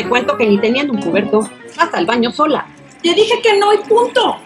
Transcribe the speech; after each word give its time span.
Te 0.00 0.08
cuento 0.08 0.34
que 0.38 0.46
ni 0.46 0.58
teniendo 0.58 0.94
un 0.94 1.02
cubierto, 1.02 1.46
hasta 1.76 1.98
el 1.98 2.06
baño 2.06 2.32
sola. 2.32 2.66
Te 3.02 3.12
dije 3.12 3.34
que 3.42 3.58
no 3.58 3.74
y 3.74 3.76
punto. 3.86 4.38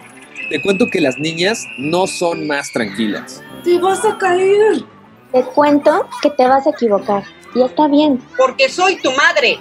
Te 0.49 0.61
cuento 0.61 0.85
que 0.91 0.99
las 0.99 1.17
niñas 1.17 1.63
no 1.77 2.07
son 2.07 2.45
más 2.45 2.73
tranquilas. 2.73 3.41
Te 3.63 3.79
vas 3.79 4.03
a 4.03 4.17
caer. 4.17 4.83
Te 5.31 5.43
cuento 5.45 6.09
que 6.21 6.29
te 6.31 6.45
vas 6.45 6.67
a 6.67 6.71
equivocar. 6.71 7.23
Y 7.55 7.61
está 7.61 7.87
bien. 7.87 8.21
Porque 8.35 8.67
soy 8.67 8.97
tu 9.01 9.09
madre. 9.13 9.57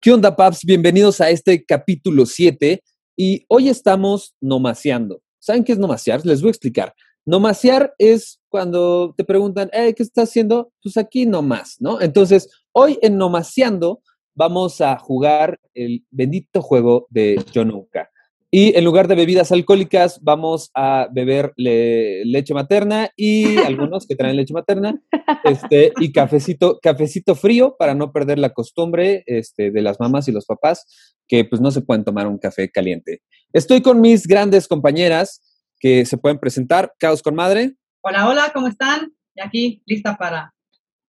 ¿Qué 0.00 0.12
onda, 0.12 0.36
paps? 0.36 0.60
Bienvenidos 0.64 1.20
a 1.20 1.28
este 1.28 1.64
capítulo 1.64 2.24
7 2.24 2.84
y 3.16 3.44
hoy 3.48 3.68
estamos 3.68 4.36
nomaseando. 4.40 5.20
¿Saben 5.40 5.64
qué 5.64 5.72
es 5.72 5.78
nomasear? 5.78 6.24
Les 6.24 6.40
voy 6.40 6.50
a 6.50 6.52
explicar. 6.52 6.94
Nomasear 7.26 7.92
es 7.98 8.40
cuando 8.48 9.12
te 9.16 9.24
preguntan, 9.24 9.68
"Eh, 9.72 9.92
¿qué 9.94 10.02
estás 10.04 10.28
haciendo? 10.28 10.72
Pues 10.82 10.96
aquí 10.96 11.26
nomás, 11.26 11.76
¿no? 11.80 12.00
Entonces, 12.00 12.48
hoy 12.72 12.98
en 13.02 13.18
Nomaseando 13.18 14.00
vamos 14.36 14.80
a 14.80 14.96
jugar 14.98 15.58
el 15.74 16.04
bendito 16.10 16.62
juego 16.62 17.06
de 17.10 17.42
Yo 17.52 17.64
Nunca. 17.64 18.10
Y 18.48 18.76
en 18.78 18.84
lugar 18.84 19.08
de 19.08 19.16
bebidas 19.16 19.50
alcohólicas, 19.50 20.20
vamos 20.22 20.70
a 20.74 21.08
beber 21.12 21.52
le- 21.56 22.24
leche 22.24 22.54
materna 22.54 23.10
y 23.16 23.56
algunos 23.90 24.06
que 24.06 24.14
traen 24.14 24.36
leche 24.36 24.54
materna, 24.54 25.02
este, 25.42 25.92
y 26.00 26.12
cafecito, 26.12 26.78
cafecito 26.80 27.34
frío 27.34 27.74
para 27.76 27.94
no 27.94 28.12
perder 28.12 28.38
la 28.38 28.50
costumbre 28.54 29.24
este, 29.26 29.72
de 29.72 29.82
las 29.82 29.98
mamás 29.98 30.28
y 30.28 30.32
los 30.32 30.46
papás, 30.46 30.86
que 31.26 31.44
pues 31.44 31.60
no 31.60 31.72
se 31.72 31.80
pueden 31.82 32.04
tomar 32.04 32.28
un 32.28 32.38
café 32.38 32.70
caliente. 32.70 33.20
Estoy 33.52 33.80
con 33.82 34.00
mis 34.00 34.28
grandes 34.28 34.68
compañeras 34.68 35.42
que 35.86 36.04
se 36.04 36.18
pueden 36.18 36.40
presentar. 36.40 36.92
Caos 36.98 37.22
con 37.22 37.36
Madre. 37.36 37.76
Hola, 38.02 38.28
hola, 38.28 38.50
¿cómo 38.52 38.66
están? 38.66 39.12
Y 39.36 39.40
aquí, 39.40 39.82
lista 39.86 40.16
para, 40.16 40.52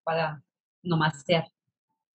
para 0.03 0.44
nomasear. 0.84 1.48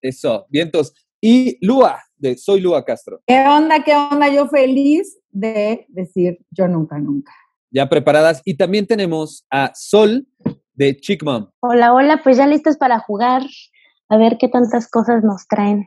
Eso, 0.01 0.47
vientos. 0.49 0.95
Y 1.21 1.59
Lua, 1.67 2.01
de 2.17 2.37
Soy 2.37 2.61
Lua 2.61 2.85
Castro. 2.85 3.21
¿Qué 3.27 3.45
onda? 3.49 3.83
¿Qué 3.83 3.93
onda? 3.97 4.33
Yo 4.33 4.47
feliz 4.47 5.19
de 5.31 5.87
decir 5.89 6.39
yo 6.53 6.69
nunca, 6.69 7.01
nunca. 7.01 7.33
Ya 7.73 7.89
preparadas. 7.89 8.41
Y 8.45 8.57
también 8.57 8.87
tenemos 8.87 9.45
a 9.51 9.73
Sol, 9.75 10.29
de 10.75 10.97
Chick 10.97 11.25
Mom. 11.25 11.51
Hola, 11.59 11.93
hola, 11.93 12.21
pues 12.23 12.37
ya 12.37 12.47
listos 12.47 12.77
para 12.77 13.01
jugar. 13.01 13.43
A 14.09 14.17
ver 14.19 14.37
qué 14.39 14.47
tantas 14.47 14.89
cosas 14.89 15.25
nos 15.25 15.49
traen. 15.49 15.85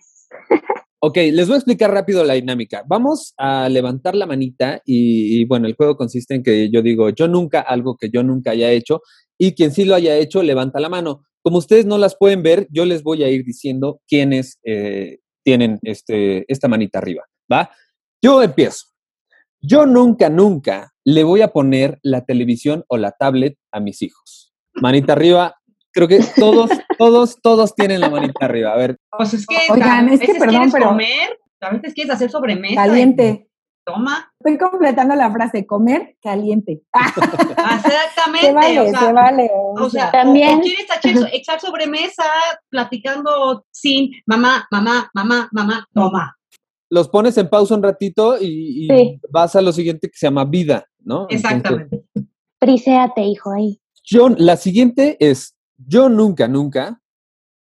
Ok, 1.07 1.17
les 1.17 1.45
voy 1.45 1.53
a 1.53 1.57
explicar 1.57 1.91
rápido 1.91 2.23
la 2.23 2.33
dinámica. 2.33 2.83
Vamos 2.87 3.35
a 3.37 3.69
levantar 3.69 4.15
la 4.15 4.25
manita 4.25 4.81
y, 4.83 5.45
bueno, 5.45 5.67
el 5.67 5.75
juego 5.75 5.97
consiste 5.97 6.33
en 6.33 6.41
que 6.41 6.71
yo 6.71 6.81
digo 6.81 7.11
yo 7.11 7.27
nunca, 7.27 7.61
algo 7.61 7.95
que 7.95 8.09
yo 8.09 8.23
nunca 8.23 8.49
haya 8.49 8.71
hecho, 8.71 9.03
y 9.37 9.53
quien 9.53 9.71
sí 9.71 9.85
lo 9.85 9.93
haya 9.93 10.17
hecho, 10.17 10.41
levanta 10.41 10.79
la 10.79 10.89
mano. 10.89 11.21
Como 11.43 11.59
ustedes 11.59 11.85
no 11.85 11.99
las 11.99 12.17
pueden 12.17 12.41
ver, 12.41 12.67
yo 12.71 12.85
les 12.85 13.03
voy 13.03 13.23
a 13.23 13.29
ir 13.29 13.45
diciendo 13.45 14.01
quiénes 14.07 14.57
eh, 14.63 15.19
tienen 15.43 15.77
este, 15.83 16.51
esta 16.51 16.67
manita 16.67 16.97
arriba, 16.97 17.23
¿va? 17.53 17.69
Yo 18.19 18.41
empiezo. 18.41 18.87
Yo 19.61 19.85
nunca, 19.85 20.31
nunca 20.31 20.91
le 21.03 21.23
voy 21.23 21.41
a 21.41 21.49
poner 21.49 21.99
la 22.01 22.25
televisión 22.25 22.83
o 22.87 22.97
la 22.97 23.11
tablet 23.11 23.59
a 23.71 23.79
mis 23.79 24.01
hijos. 24.01 24.55
Manita 24.73 25.13
arriba. 25.13 25.55
Creo 25.95 26.07
que 26.09 26.19
todos, 26.35 26.69
todos, 26.97 27.41
todos 27.41 27.73
tienen 27.73 28.01
la 28.01 28.09
manita 28.09 28.45
arriba. 28.45 28.73
A 28.73 28.75
ver, 28.75 28.97
Pues 29.17 29.33
es 29.33 29.47
que 29.47 29.55
Oigan, 29.71 30.09
a 30.09 30.13
es 30.13 30.19
que 30.19 30.27
veces 30.27 30.39
perdón, 30.39 30.55
quieres 30.57 30.73
pero- 30.73 30.87
comer, 30.89 31.39
a 31.61 31.69
veces 31.71 31.93
quieres 31.93 32.13
hacer 32.13 32.29
sobremesa. 32.29 32.75
Caliente. 32.75 33.47
y 33.47 33.49
Toma, 33.87 34.31
Estoy 34.39 34.57
completando 34.57 35.13
la 35.15 35.31
frase, 35.31 35.65
comer 35.65 36.17
caliente. 36.21 36.81
exactamente. 37.75 38.47
se 38.47 38.51
vale, 38.53 38.79
o 38.81 38.89
sea, 38.89 38.99
se 38.99 39.13
vale. 39.13 39.51
O 39.79 39.89
sea, 39.89 40.11
También. 40.11 40.55
o- 40.55 40.57
o 40.57 40.61
quieres 40.61 40.85
echar, 41.03 41.29
echar 41.33 41.59
sobremesa 41.61 42.23
platicando 42.69 43.65
sin 43.71 44.11
mamá, 44.25 44.67
mamá, 44.71 45.09
mamá, 45.13 45.49
mamá, 45.51 45.87
toma. 45.93 46.35
los 46.89 47.09
pones 47.09 47.37
en 47.37 47.47
pausa 47.49 47.75
un 47.75 47.83
ratito 47.83 48.37
y, 48.39 48.85
y 48.85 48.87
Sí. 48.87 49.19
vas 49.31 49.55
a 49.55 49.61
lo 49.61 49.71
siguiente 49.71 50.07
que 50.09 50.17
se 50.17 50.27
llama 50.27 50.45
vida, 50.45 50.85
¿no? 50.99 51.27
Entonces, 51.29 51.43
Exactamente. 51.45 52.03
Priséate, 52.59 53.21
hijo, 53.21 53.51
ahí. 53.51 53.79
yo, 54.03 54.29
la 54.29 54.55
siguiente 54.57 55.17
es, 55.19 55.54
yo 55.77 56.09
nunca, 56.09 56.47
nunca 56.47 57.01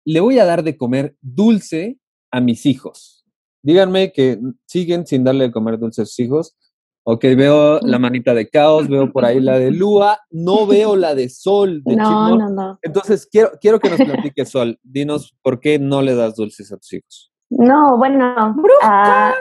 le 0.05 0.21
voy 0.21 0.39
a 0.39 0.45
dar 0.45 0.63
de 0.63 0.77
comer 0.77 1.17
dulce 1.21 1.99
a 2.31 2.41
mis 2.41 2.67
hijos. 2.67 3.25
Díganme 3.63 4.13
que 4.13 4.39
siguen 4.67 5.07
sin 5.07 5.25
darle 5.25 5.45
de 5.45 5.53
comer 5.53 5.79
dulce 5.79 6.03
a 6.03 6.07
sus 6.07 6.19
hijos. 6.21 6.57
Ok, 7.03 7.23
veo 7.37 7.81
la 7.81 7.99
manita 7.99 8.35
de 8.35 8.49
caos, 8.49 8.89
veo 8.89 9.11
por 9.11 9.25
ahí 9.25 9.41
la 9.41 9.59
de 9.59 9.71
Lua, 9.73 10.21
no 10.31 10.67
veo 10.67 10.97
la 10.97 11.15
de 11.15 11.29
Sol, 11.29 11.83
de 11.85 11.97
No, 11.97 12.05
Chimón. 12.05 12.39
no, 12.39 12.51
no. 12.51 12.79
Entonces, 12.83 13.27
quiero, 13.31 13.53
quiero 13.61 13.81
que 13.81 13.91
nos 13.91 14.01
platique 14.01 14.45
Sol. 14.47 14.79
Dinos 14.83 15.35
por 15.43 15.61
qué 15.61 15.79
no 15.79 16.03
le 16.03 16.15
das 16.15 16.37
dulces 16.37 16.71
a 16.73 16.77
tus 16.77 16.93
hijos. 16.95 17.33
No, 17.51 17.97
bueno. 17.97 18.35
ah, 18.83 19.35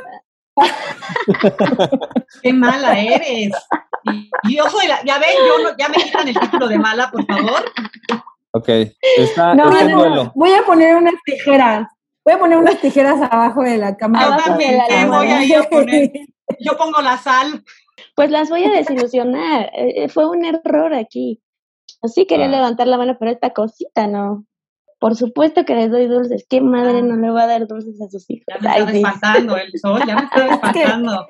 Qué 2.42 2.54
mala 2.54 3.00
eres. 3.00 3.52
Yo 4.50 4.64
soy 4.70 4.88
la, 4.88 5.04
ya 5.06 5.20
ven, 5.20 5.30
yo 5.48 5.64
no- 5.70 5.78
ya 5.78 5.90
me 5.90 5.96
quitan 5.96 6.28
el 6.28 6.40
título 6.40 6.68
de 6.68 6.78
mala, 6.80 7.12
por 7.12 7.26
favor. 7.26 7.64
Ok, 8.52 8.70
está, 9.18 9.54
No, 9.56 9.70
está 9.72 9.88
no, 9.90 10.00
duelo. 10.00 10.32
Voy 10.36 10.52
a 10.54 10.64
poner 10.64 10.96
unas 10.96 11.14
tijeras. 11.26 11.88
Voy 12.26 12.34
a 12.34 12.40
poner 12.40 12.58
unas 12.58 12.80
tijeras 12.82 13.22
abajo 13.22 13.62
de 13.64 13.78
la 13.78 13.96
cama. 13.96 14.22
Yo 14.22 14.44
también, 14.44 14.78
la 14.78 14.88
¿qué 14.88 15.06
voy 15.06 15.28
a 15.28 15.44
ir 15.44 15.56
a 15.58 15.64
poner? 15.64 16.12
Yo 16.60 16.76
pongo 16.78 17.02
la 17.02 17.18
sal. 17.18 17.64
pues 18.16 18.32
las 18.32 18.50
voy 18.50 18.64
a 18.66 18.72
desilusionar. 18.72 19.70
Eh, 19.76 20.10
fue 20.10 20.28
un 20.30 20.46
error 20.46 20.94
aquí. 20.94 21.42
Así 22.02 22.26
quería 22.26 22.46
Ah. 22.46 22.50
levantar 22.50 22.88
la 22.88 22.98
mano, 22.98 23.18
pero 23.20 23.32
esta 23.32 23.52
cosita 23.52 24.08
no. 24.08 24.46
Por 25.00 25.16
supuesto 25.16 25.64
que 25.64 25.76
les 25.76 25.92
doy 25.92 26.08
dulces. 26.08 26.46
¿Qué 26.50 26.60
madre 26.60 27.02
no 27.02 27.16
le 27.16 27.30
va 27.30 27.44
a 27.44 27.48
dar 27.48 27.68
dulces 27.68 28.02
a 28.02 28.10
sus 28.10 28.30
hijos? 28.30 28.46
Ya 28.48 28.60
me 28.62 28.70
Ay, 28.70 28.80
está 28.82 28.92
sí. 28.92 28.98
espantando 28.98 29.58
el 29.58 29.72
sol, 29.80 30.02
ya 30.06 30.16
me 30.16 30.24
está 30.24 30.48
espantando. 30.56 31.28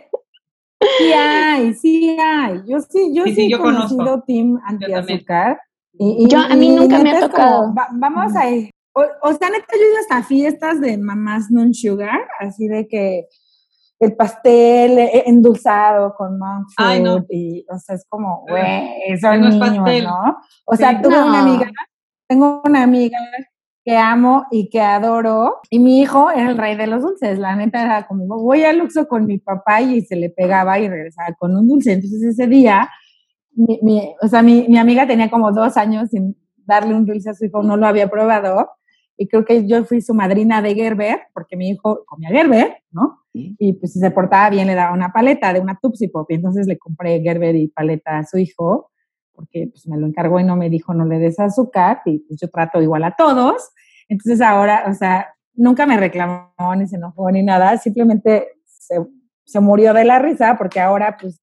Sí 0.97 1.11
hay, 1.13 1.73
sí 1.73 2.17
hay. 2.19 2.61
Yo 2.65 2.79
sí, 2.79 3.11
yo 3.13 3.25
Sí, 3.25 3.29
sí, 3.31 3.35
sí, 3.35 3.41
he 3.45 3.49
yo 3.51 3.59
conozco. 3.59 3.97
conocido 3.97 4.23
Team. 4.25 4.59
Antiazúcar. 4.65 5.59
Y, 5.99 6.23
y- 6.25 6.27
Yo- 6.29 6.39
a 6.39 6.55
mí 6.55 6.69
nunca 6.69 6.97
me 6.99 7.11
ha 7.11 7.19
es 7.19 7.19
como, 7.25 7.31
tocado. 7.31 7.73
va- 7.75 7.89
vamos 7.91 8.33
a 8.35 8.49
ir. 8.49 8.69
O, 8.93 9.01
o 9.21 9.33
sea, 9.33 9.49
neta, 9.49 9.65
yo 9.75 9.83
he 9.83 9.89
ido 9.91 9.99
hasta 9.99 10.23
fiestas 10.23 10.79
de 10.81 10.97
mamás 10.97 11.51
non 11.51 11.73
sugar, 11.75 12.19
así 12.39 12.67
de 12.71 12.87
que 12.87 13.27
el 13.99 14.15
pastel 14.15 14.97
eh, 14.97 15.23
endulzado 15.27 16.15
con 16.15 16.39
monk 16.39 16.67
Ay, 16.77 17.03
no. 17.03 17.25
y, 17.29 17.65
o 17.69 17.77
sea, 17.77 17.95
es 17.95 18.05
como, 18.07 18.45
güey, 18.47 18.87
son 19.19 19.41
no 19.41 19.47
es 19.49 19.55
niños, 19.55 19.77
pastel. 19.77 20.03
¿no? 20.05 20.37
O 20.65 20.75
sea, 20.75 20.89
Sí. 20.91 21.01
tuve 21.03 21.19
una 21.21 21.43
No. 21.43 21.51
amiga, 21.51 21.67
tengo 22.27 22.61
una 22.63 22.83
amiga 22.83 23.19
que 23.85 23.97
amo 23.97 24.45
y 24.51 24.69
que 24.69 24.81
adoro, 24.81 25.59
y 25.69 25.79
mi 25.79 25.99
hijo 26.01 26.31
era 26.31 26.49
el 26.49 26.57
rey 26.57 26.75
de 26.77 26.87
los 26.87 27.01
dulces, 27.01 27.39
la 27.39 27.55
neta 27.55 27.83
era 27.83 28.07
como, 28.07 28.25
voy 28.25 28.63
al 28.63 28.77
Luxo 28.79 29.07
con 29.07 29.25
mi 29.25 29.37
papá 29.37 29.81
y 29.81 30.01
se 30.01 30.15
le 30.15 30.29
pegaba 30.29 30.79
y 30.79 30.87
regresaba 30.87 31.33
con 31.37 31.55
un 31.55 31.67
dulce, 31.67 31.91
entonces 31.93 32.23
ese 32.23 32.47
día, 32.47 32.89
mi, 33.59 33.79
mi- 33.83 34.15
o 34.21 34.27
sea, 34.27 34.41
mi, 34.41 34.67
mi 34.67 34.77
amiga 34.77 35.07
tenía 35.07 35.29
como 35.29 35.51
dos 35.51 35.77
años 35.77 36.09
sin 36.09 36.35
darle 36.57 36.93
un 36.95 37.05
dulce 37.05 37.29
a 37.29 37.33
su 37.33 37.45
hijo, 37.45 37.63
no 37.63 37.77
lo 37.77 37.87
había 37.87 38.09
probado, 38.09 38.69
y 39.17 39.27
creo 39.27 39.43
que 39.43 39.67
yo 39.67 39.83
fui 39.85 40.01
su 40.01 40.13
madrina 40.13 40.61
de 40.61 40.75
Gerber, 40.75 41.19
porque 41.33 41.57
mi 41.57 41.69
hijo 41.69 42.03
comía 42.05 42.29
Gerber, 42.29 42.77
¿no? 42.91 43.19
Y 43.33 43.73
pues 43.73 43.93
si 43.93 43.99
se 43.99 44.11
portaba 44.11 44.49
bien 44.49 44.67
le 44.67 44.75
daba 44.75 44.93
una 44.93 45.11
paleta 45.11 45.51
de 45.53 45.59
una 45.59 45.77
Tupsi 45.81 46.07
Pop, 46.07 46.29
y 46.31 46.35
entonces 46.35 46.67
le 46.67 46.77
compré 46.77 47.21
Gerber 47.21 47.55
y 47.55 47.67
paleta 47.67 48.17
a 48.19 48.25
su 48.25 48.37
hijo, 48.37 48.91
porque 49.33 49.67
pues 49.71 49.87
me 49.87 49.97
lo 49.97 50.07
encargó 50.07 50.39
y 50.39 50.43
no 50.43 50.55
me 50.55 50.69
dijo 50.69 50.93
no 50.93 51.05
le 51.05 51.19
des 51.19 51.39
azúcar, 51.39 52.01
y 52.05 52.19
pues 52.19 52.39
yo 52.41 52.49
trato 52.49 52.81
igual 52.81 53.03
a 53.03 53.15
todos. 53.15 53.69
Entonces 54.09 54.41
ahora, 54.41 54.85
o 54.89 54.93
sea, 54.93 55.27
nunca 55.53 55.85
me 55.85 55.97
reclamó 55.97 56.49
ni 56.77 56.87
se 56.87 56.95
enojó 56.95 57.29
ni 57.31 57.43
nada, 57.43 57.77
simplemente 57.77 58.47
se, 58.65 58.95
se 59.45 59.59
murió 59.59 59.93
de 59.93 60.05
la 60.05 60.19
risa 60.19 60.57
porque 60.57 60.79
ahora 60.79 61.17
pues 61.19 61.41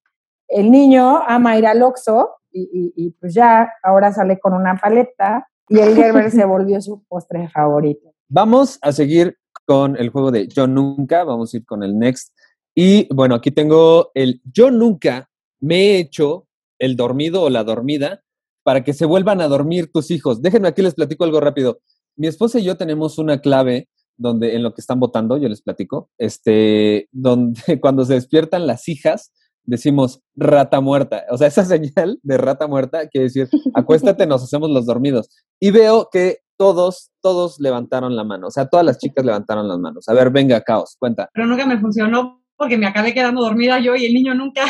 el 0.49 0.71
niño 0.71 1.23
ama 1.27 1.57
ir 1.59 1.67
al 1.67 1.83
Oxxo 1.83 2.31
y, 2.53 2.62
y- 2.73 2.93
y, 3.07 3.11
pues 3.12 3.34
ya 3.34 3.71
ahora 3.83 4.12
sale 4.12 4.39
con 4.39 4.55
una 4.55 4.77
paleta 4.77 5.47
y 5.69 5.79
el 5.81 5.95
Gerber 5.95 6.31
se 6.31 6.45
volvió 6.47 6.81
su 6.81 7.04
postre 7.07 7.48
favorito. 7.48 8.13
Vamos 8.28 8.78
a 8.83 8.93
seguir 8.93 9.37
con 9.66 9.97
el 9.97 10.10
juego 10.10 10.31
de 10.31 10.48
Yo 10.48 10.66
Nunca, 10.66 11.25
vamos 11.25 11.53
a 11.53 11.57
ir 11.59 11.65
con 11.66 11.83
el 11.83 11.98
next. 11.98 12.33
Y 12.75 13.13
bueno, 13.15 13.34
aquí 13.34 13.51
tengo 13.51 14.10
el 14.15 14.41
Yo 14.45 14.71
Nunca 14.71 15.28
me 15.60 15.77
he 15.77 15.98
hecho 15.98 16.47
el 16.78 16.97
dormido 16.97 17.43
o 17.43 17.51
la 17.51 17.65
dormida 17.65 18.22
para 18.63 18.84
que 18.84 18.93
se 18.93 19.07
vuelvan 19.07 19.41
a 19.41 19.48
dormir 19.48 19.91
tus 19.93 20.10
hijos. 20.10 20.43
Déjenme 20.43 20.69
aquí 20.69 20.83
les 20.83 20.95
platico 20.95 21.25
algo 21.25 21.41
rápido. 21.41 21.81
Mi 22.16 22.27
esposa 22.27 22.59
y 22.59 22.65
yo 22.65 22.77
tenemos 22.77 23.19
una 23.19 23.41
clave 23.41 23.89
donde 24.16 24.57
en 24.57 24.63
lo 24.63 24.72
que 24.75 24.81
están 24.81 24.98
votando, 24.98 25.37
yo 25.37 25.48
les 25.48 25.63
platico, 25.63 26.10
este, 26.19 27.09
donde 27.13 27.60
cuando 27.81 28.04
se 28.04 28.15
despiertan 28.15 28.66
las 28.66 28.89
hijas, 28.89 29.33
decimos 29.66 30.21
rata 30.34 30.80
muerta. 30.80 31.24
O 31.30 31.36
sea, 31.39 31.48
esa 31.48 31.65
señal 31.66 32.18
de 32.22 32.39
rata 32.39 32.66
muerta 32.66 33.09
quiere 33.09 33.24
decir, 33.24 33.48
acuéstate, 33.74 34.27
nos 34.27 34.42
hacemos 34.42 34.71
los 34.71 34.86
dormidos. 34.86 35.28
Y 35.60 35.71
veo 35.71 36.09
que 36.10 36.39
todos, 36.57 37.10
todos 37.21 37.60
levantaron 37.60 38.16
la 38.16 38.24
mano. 38.24 38.47
O 38.47 38.51
sea, 38.51 38.66
todas 38.68 38.86
las 38.86 38.98
chicas 38.98 39.24
levantaron 39.24 39.68
las 39.68 39.78
manos. 39.78 40.09
A 40.09 40.15
ver, 40.15 40.30
venga, 40.30 40.60
caos, 40.63 40.97
cuenta. 40.98 41.28
Pero 41.34 41.47
nunca 41.47 41.66
me 41.66 41.78
funcionó 41.78 42.42
porque 42.57 42.78
me 42.78 42.86
acabé 42.86 43.13
quedando 43.13 43.42
dormida 43.42 43.78
yo 43.78 43.95
y 43.95 44.07
el 44.07 44.15
niño 44.15 44.34
nunca. 44.34 44.63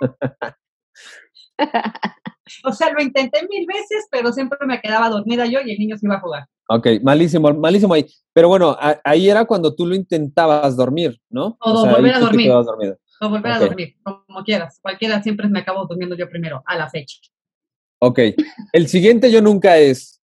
O 2.64 2.72
sea, 2.72 2.90
lo 2.90 3.00
intenté 3.02 3.46
mil 3.48 3.66
veces, 3.66 4.06
pero 4.10 4.32
siempre 4.32 4.58
me 4.66 4.80
quedaba 4.80 5.08
dormida 5.08 5.46
yo 5.46 5.60
y 5.64 5.70
el 5.72 5.78
niño 5.78 5.96
se 5.96 6.06
iba 6.06 6.16
a 6.16 6.20
jugar. 6.20 6.46
Ok, 6.68 6.86
malísimo, 7.02 7.52
malísimo 7.54 7.94
ahí. 7.94 8.06
Pero 8.32 8.48
bueno, 8.48 8.70
a- 8.78 8.98
ahí 9.04 9.28
era 9.28 9.44
cuando 9.44 9.74
tú 9.74 9.86
lo 9.86 9.94
intentabas 9.94 10.76
dormir, 10.76 11.16
¿no? 11.30 11.56
O 11.60 11.84
ahí 11.84 11.94
volver 11.94 12.14
a 12.14 12.18
dormir. 12.20 12.96
O 13.22 13.28
volver 13.28 13.52
a 13.52 13.58
dormir, 13.58 13.96
como 14.02 14.42
quieras. 14.44 14.78
Cualquiera, 14.80 15.22
siempre 15.22 15.46
me 15.48 15.60
acabo 15.60 15.84
durmiendo 15.86 16.16
yo 16.16 16.28
primero, 16.28 16.62
a 16.66 16.76
la 16.76 16.88
fecha. 16.88 17.18
Ok, 18.00 18.18
el 18.72 18.88
siguiente 18.88 19.30
yo 19.30 19.42
nunca 19.42 19.76
es, 19.76 20.22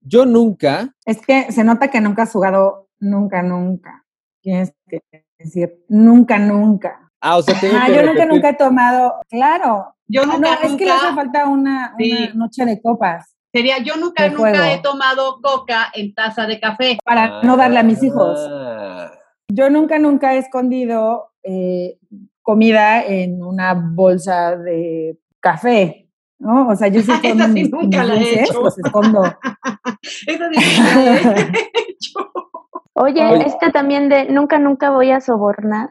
yo 0.00 0.24
nunca, 0.24 0.94
Es 1.04 1.20
que 1.24 1.52
se 1.52 1.62
nota 1.64 1.88
que 1.88 2.00
nunca 2.00 2.22
has 2.22 2.32
jugado 2.32 2.88
nunca, 2.98 3.42
nunca. 3.42 4.06
Tienes 4.40 4.74
que 4.88 5.00
decir 5.38 5.84
nunca, 5.88 6.38
nunca. 6.38 7.10
ah, 7.20 7.36
o 7.36 7.42
sea, 7.42 7.60
tengo 7.60 7.76
Ah, 7.78 7.86
que 7.86 7.92
yo 7.94 8.00
nunca, 8.00 8.12
repetir. 8.12 8.28
nunca 8.32 8.48
he 8.50 8.54
tomado, 8.54 9.14
claro. 9.28 9.94
Yo 10.06 10.22
Ah, 10.22 10.26
nunca, 10.26 10.38
no, 10.38 10.62
es 10.62 10.72
que 10.76 10.84
le 10.86 10.90
hace 10.92 11.06
nunca, 11.10 11.14
falta 11.14 11.46
una, 11.46 11.94
Sí. 11.98 12.12
una 12.12 12.34
noche 12.34 12.64
de 12.64 12.80
copas 12.80 13.34
sería, 13.52 13.78
yo 13.78 13.96
nunca, 13.96 14.26
nunca 14.30 14.38
juego. 14.50 14.64
he 14.64 14.78
tomado 14.82 15.40
coca 15.42 15.90
en 15.94 16.12
taza 16.14 16.46
de 16.46 16.58
café. 16.58 16.98
para 17.04 17.42
no 17.42 17.56
darle 17.58 17.78
a 17.80 17.82
mis 17.84 18.02
hijos. 18.02 18.38
Ah, 18.50 19.12
Yo 19.48 19.68
nunca, 19.70 19.98
nunca 19.98 20.34
he 20.34 20.38
escondido 20.38 21.30
eh, 21.44 21.98
comida 22.42 23.04
en 23.04 23.42
una 23.42 23.74
bolsa 23.74 24.56
de 24.56 25.18
café, 25.40 26.08
¿no? 26.38 26.68
O 26.68 26.76
sea, 26.76 26.88
yo 26.88 27.00
sí 27.02 27.10
Esa 27.12 27.20
escondo 27.22 27.44
sí 27.46 27.50
mis, 27.52 27.70
nunca 27.70 27.98
mis 27.98 28.08
la 28.08 28.14
he 28.14 28.18
dulces, 28.18 28.50
hecho. 28.50 28.60
los 28.62 28.78
escondo. 28.78 29.22
Eso 30.26 30.44
sí 30.52 30.60
nunca 30.60 31.16
he 31.16 31.38
hecho. 31.90 32.32
Oye, 32.94 33.24
Oye. 33.26 33.46
esta 33.46 33.70
también 33.72 34.08
de 34.08 34.26
nunca, 34.30 34.58
nunca 34.58 34.90
voy 34.90 35.10
a 35.10 35.20
sobornar. 35.20 35.90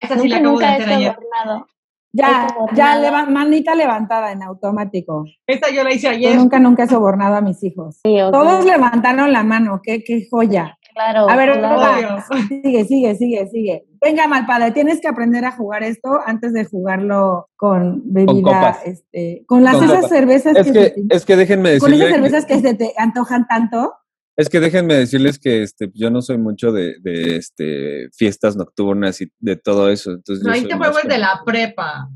Esa 0.00 0.18
sí 0.18 0.28
la 0.28 0.40
Nunca, 0.40 0.40
acabo 0.40 0.58
de 0.58 0.66
nunca 0.66 0.68
he 0.68 0.82
hacer 0.82 0.94
ayer. 0.94 1.14
sobornado. 1.14 1.66
Ya, 2.12 2.46
He 2.46 2.48
sobornado. 2.50 2.76
ya, 2.76 2.96
leva- 2.96 3.26
manita 3.26 3.74
levantada 3.74 4.32
en 4.32 4.42
automático. 4.42 5.24
Esta 5.46 5.70
yo 5.70 5.82
la 5.84 5.92
hice 5.92 6.06
Yo 6.06 6.12
ayer. 6.12 6.36
nunca, 6.36 6.58
nunca 6.60 6.84
he 6.84 6.88
sobornado 6.88 7.34
a 7.36 7.40
mis 7.40 7.62
hijos. 7.64 7.96
Sí, 8.04 8.16
Todos 8.30 8.64
levantaron 8.64 9.32
la 9.32 9.42
mano, 9.42 9.80
qué, 9.82 10.04
qué 10.04 10.26
joya. 10.30 10.78
Claro. 10.96 11.28
A 11.28 11.36
ver, 11.36 11.52
claro. 11.58 11.78
va, 11.78 11.98
Obvio. 11.98 12.24
sigue, 12.62 12.84
sigue, 12.86 13.14
sigue, 13.16 13.46
sigue. 13.48 13.84
Venga, 14.02 14.26
mal 14.26 14.46
padre, 14.46 14.70
tienes 14.72 14.98
que 15.00 15.08
aprender 15.08 15.44
a 15.44 15.52
jugar 15.52 15.82
esto 15.82 16.08
antes 16.24 16.54
de 16.54 16.64
jugarlo 16.64 17.50
con 17.56 18.00
bebida, 18.06 18.42
copas. 18.42 18.78
este, 18.86 19.44
con 19.46 19.62
las 19.62 19.74
Con 19.74 19.84
esas 19.84 19.96
copas. 19.96 20.10
cervezas 20.10 20.56
Es 20.56 20.66
que, 20.66 20.72
que, 20.72 20.84
se 20.84 20.90
te- 20.90 21.16
es 21.16 21.24
que 21.26 21.36
déjenme 21.36 21.78
con 21.78 21.92
esas 21.92 21.98
decirles, 22.00 22.14
cervezas 22.14 22.46
que 22.46 22.60
se 22.60 22.74
te 22.74 22.94
antojan 22.96 23.46
tanto. 23.46 23.92
es 24.36 24.48
que 24.48 24.58
déjenme 24.58 24.94
decirles 24.94 25.38
que 25.38 25.62
este, 25.62 25.90
yo 25.94 26.10
no 26.10 26.22
soy 26.22 26.38
mucho 26.38 26.72
de, 26.72 26.94
de 27.02 27.36
este, 27.36 28.08
fiestas 28.14 28.56
nocturnas 28.56 29.20
y 29.20 29.30
de 29.38 29.56
todo 29.56 29.90
eso. 29.90 30.12
Entonces 30.12 30.42
No, 30.44 30.50
yo 30.50 30.54
ahí 30.54 30.60
soy 30.62 30.70
te 30.70 30.76
juego 30.76 30.96
de 31.06 31.18
la 31.18 31.42
prepa. 31.44 32.08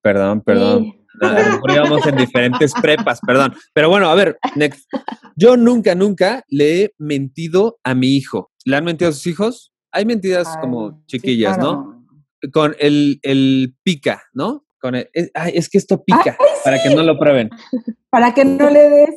Perdón, 0.00 0.42
perdón. 0.42 0.84
Sí. 0.84 1.01
A 1.20 1.26
lo 1.40 1.50
mejor 1.52 1.70
íbamos 1.72 2.06
en 2.06 2.16
diferentes 2.16 2.72
prepas, 2.80 3.20
perdón. 3.20 3.54
Pero 3.74 3.88
bueno, 3.90 4.08
a 4.08 4.14
ver, 4.14 4.38
next. 4.56 4.88
Yo 5.36 5.56
nunca, 5.56 5.94
nunca 5.94 6.42
le 6.48 6.82
he 6.84 6.94
mentido 6.98 7.78
a 7.84 7.94
mi 7.94 8.16
hijo. 8.16 8.50
¿Le 8.64 8.76
han 8.76 8.84
mentido 8.84 9.10
a 9.10 9.12
sus 9.12 9.26
hijos? 9.26 9.72
Hay 9.90 10.04
mentiras 10.06 10.48
Ay, 10.54 10.60
como 10.60 10.90
sí, 10.92 11.18
chiquillas, 11.18 11.58
¿no? 11.58 12.06
Con 12.52 12.74
el, 12.78 13.18
el 13.22 13.74
pica, 13.82 14.22
¿no? 14.32 14.64
Con 14.80 14.94
el, 14.94 15.08
es, 15.12 15.30
ay, 15.34 15.52
es 15.54 15.68
que 15.68 15.78
esto 15.78 16.02
pica, 16.02 16.36
Ay, 16.40 16.46
para 16.64 16.82
que 16.82 16.90
no 16.94 17.02
lo 17.02 17.18
prueben. 17.18 17.50
Para 18.10 18.32
que 18.34 18.44
no 18.44 18.68
le 18.70 18.88
des. 18.90 19.10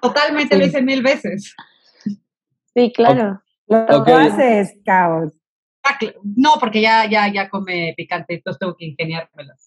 Totalmente 0.00 0.54
Sí. 0.54 0.60
lo 0.60 0.66
hice 0.66 0.82
mil 0.82 1.02
veces. 1.02 1.54
Sí, 2.74 2.92
claro. 2.94 3.40
Lo 3.66 3.78
Ok. 3.84 4.08
haces, 4.08 4.74
caos. 4.84 5.32
Ah, 5.82 5.98
No, 6.36 6.54
porque 6.60 6.80
ya, 6.80 7.08
ya, 7.08 7.32
ya 7.32 7.48
come 7.48 7.94
picante, 7.96 8.34
entonces 8.34 8.58
tengo 8.58 8.76
que 8.76 8.86
ingeniármelas. 8.86 9.65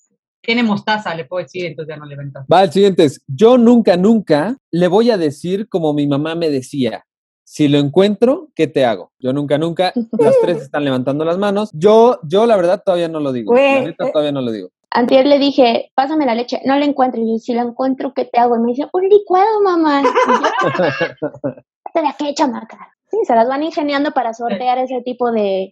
Tiene 0.49 0.63
mostaza, 0.63 1.13
le 1.13 1.25
puedo 1.25 1.43
decir, 1.43 1.63
entonces 1.67 1.93
ya 1.93 1.99
no 1.99 2.07
le 2.07 2.15
vento. 2.15 2.39
Va, 2.51 2.63
el 2.63 2.71
siguiente 2.71 3.03
es, 3.03 3.21
yo 3.27 3.59
nunca, 3.59 3.95
nunca 3.97 4.57
le 4.71 4.87
voy 4.87 5.11
a 5.11 5.17
decir 5.19 5.69
como 5.69 5.93
mi 5.93 6.07
mamá 6.07 6.33
me 6.33 6.49
decía, 6.49 7.05
si 7.43 7.67
lo 7.67 7.77
encuentro, 7.77 8.47
¿qué 8.55 8.65
te 8.65 8.83
hago? 8.83 9.11
Yo 9.19 9.31
nunca, 9.31 9.59
nunca, 9.59 9.93
las 10.17 10.33
tres 10.41 10.63
están 10.63 10.85
levantando 10.85 11.23
las 11.23 11.37
manos. 11.37 11.69
Yo, 11.73 12.17
yo 12.23 12.47
la 12.47 12.55
verdad 12.55 12.81
todavía 12.83 13.07
no 13.09 13.19
lo 13.19 13.31
digo. 13.31 13.53
La 13.53 13.81
neta 13.81 14.07
eh. 14.07 14.11
todavía 14.11 14.31
no 14.31 14.41
lo 14.41 14.51
digo. 14.51 14.69
Antier 14.89 15.27
le 15.27 15.37
dije, 15.37 15.91
pásame 15.93 16.25
la 16.25 16.33
leche. 16.33 16.59
No 16.65 16.75
la 16.79 16.85
encuentro. 16.85 17.21
Y 17.21 17.29
yo, 17.29 17.37
si 17.37 17.53
la 17.53 17.61
encuentro, 17.61 18.15
¿qué 18.15 18.25
te 18.25 18.39
hago? 18.39 18.55
Y 18.55 18.59
me 18.61 18.71
dice, 18.71 18.87
un 18.91 19.07
licuado, 19.07 19.61
mamá. 19.61 20.01
Y 20.01 20.05
yo, 20.05 22.01
¿de 22.01 22.09
qué, 22.17 22.33
chamaca? 22.33 22.97
Sí, 23.11 23.17
se 23.25 23.33
las 23.35 23.47
van 23.47 23.63
ingeniando 23.63 24.11
para 24.11 24.33
sortear 24.33 24.77
ese 24.77 25.01
tipo 25.01 25.31
de, 25.31 25.71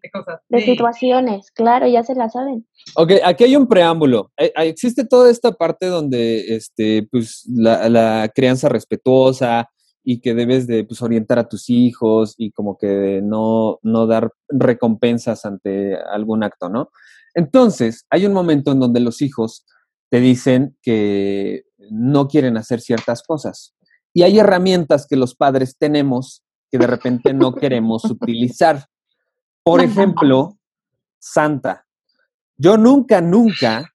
de 0.50 0.60
Sí. 0.60 0.66
situaciones. 0.72 1.52
Claro, 1.52 1.88
ya 1.88 2.04
se 2.04 2.16
la 2.16 2.30
saben. 2.30 2.66
Ok, 2.96 3.12
aquí 3.24 3.44
hay 3.44 3.56
un 3.56 3.68
preámbulo. 3.68 4.32
Eh, 4.38 4.52
eh, 4.56 4.68
Existe 4.68 5.06
toda 5.06 5.30
esta 5.30 5.52
parte 5.52 5.86
donde 5.86 6.56
este, 6.56 7.08
pues, 7.12 7.44
la, 7.48 7.90
la 7.90 8.32
crianza 8.34 8.70
respetuosa 8.70 9.70
y 10.04 10.20
que 10.22 10.34
debes 10.34 10.66
de 10.68 10.84
pues, 10.86 11.02
orientar 11.02 11.38
a 11.38 11.48
tus 11.48 11.70
hijos 11.70 12.34
y 12.38 12.52
como 12.52 12.78
que 12.78 13.22
no, 13.24 13.78
no 13.84 14.08
dar 14.08 14.32
recompensas 14.50 15.46
ante 15.46 15.96
algún 15.96 16.44
acto, 16.44 16.70
¿no? 16.70 16.90
Entonces, 17.36 18.06
hay 18.10 18.26
un 18.26 18.34
momento 18.34 18.72
en 18.72 18.80
donde 18.80 19.00
los 19.00 19.22
hijos 19.22 19.66
te 20.10 20.20
dicen 20.22 20.76
que 20.82 21.66
no 21.92 22.28
quieren 22.28 22.58
hacer 22.58 22.82
ciertas 22.82 23.22
cosas. 23.22 23.76
Y 24.14 24.24
hay 24.24 24.40
herramientas 24.40 25.06
que 25.08 25.18
los 25.18 25.36
padres 25.36 25.78
tenemos 25.78 26.44
que 26.72 26.78
de 26.78 26.88
repente 26.88 27.34
no 27.34 27.54
queremos 27.54 28.04
utilizar. 28.10 28.86
Por 29.64 29.82
ejemplo, 29.82 30.58
Santa. 31.20 31.86
Yo 32.58 32.78
nunca, 32.78 33.22
nunca 33.22 33.94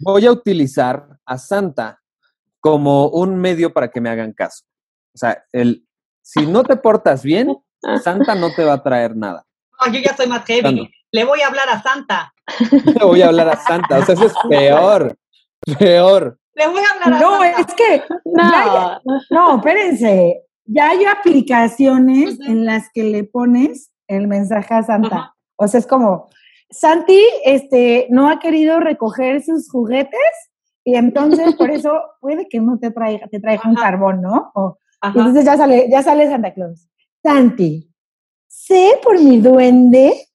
voy 0.00 0.26
a 0.26 0.32
utilizar 0.32 1.06
a 1.26 1.38
Santa 1.38 2.00
como 2.60 3.08
un 3.08 3.36
medio 3.36 3.72
para 3.72 3.90
que 3.90 4.00
me 4.00 4.10
hagan 4.10 4.32
caso. 4.32 4.64
O 5.14 5.18
sea, 5.18 5.44
el, 5.52 5.86
si 6.22 6.46
no 6.46 6.62
te 6.64 6.76
portas 6.76 7.22
bien, 7.22 7.56
Santa 8.02 8.34
no 8.34 8.52
te 8.54 8.64
va 8.64 8.74
a 8.74 8.82
traer 8.82 9.16
nada. 9.16 9.44
No, 9.80 9.92
yo 9.92 10.00
ya 10.00 10.16
soy 10.16 10.26
más 10.26 10.44
heavy. 10.46 10.90
Le 11.10 11.24
voy 11.24 11.40
a 11.40 11.46
hablar 11.48 11.68
a 11.68 11.82
Santa. 11.82 12.32
Le 12.70 13.04
voy 13.04 13.22
a 13.22 13.28
hablar 13.28 13.48
a 13.48 13.56
Santa. 13.56 13.98
O 13.98 14.04
sea, 14.04 14.14
eso 14.14 14.26
es 14.26 14.34
peor. 14.48 15.16
Peor. 15.78 16.38
Le 16.54 16.66
voy 16.68 16.82
a 16.82 16.90
hablar 16.94 17.14
a 17.14 17.18
No, 17.20 17.38
Santa. 17.40 17.60
es 17.60 17.74
que, 17.74 18.02
ya- 18.36 19.00
No, 19.04 19.20
no, 19.30 19.56
espérense. 19.56 20.42
Ya 20.70 20.90
hay 20.90 21.04
aplicaciones 21.06 22.38
en 22.40 22.66
las 22.66 22.90
que 22.92 23.02
le 23.04 23.24
pones 23.24 23.90
el 24.06 24.28
mensaje 24.28 24.74
a 24.74 24.82
Santa. 24.82 25.34
O 25.56 25.66
sea, 25.66 25.80
es 25.80 25.86
como, 25.86 26.28
Santi 26.70 27.20
este, 27.44 28.06
no 28.10 28.28
ha 28.28 28.38
querido 28.38 28.78
recoger 28.78 29.42
sus 29.42 29.70
juguetes 29.70 30.20
y 30.84 30.96
entonces 30.96 31.54
por 31.56 31.70
eso 31.70 31.90
puede 32.20 32.48
que 32.48 32.60
no 32.60 32.78
te 32.78 32.90
traiga, 32.90 33.26
te 33.28 33.40
traiga 33.40 33.68
un 33.68 33.76
carbón, 33.76 34.20
¿no? 34.20 34.50
O, 34.54 34.78
entonces 35.02 35.44
ya 35.44 35.56
sale, 35.56 35.88
ya 35.90 36.02
sale 36.02 36.28
Santa 36.28 36.52
Claus. 36.52 36.88
Santi, 37.22 37.90
sé 38.46 38.98
por 39.02 39.20
mi 39.20 39.40
duende 39.40 40.27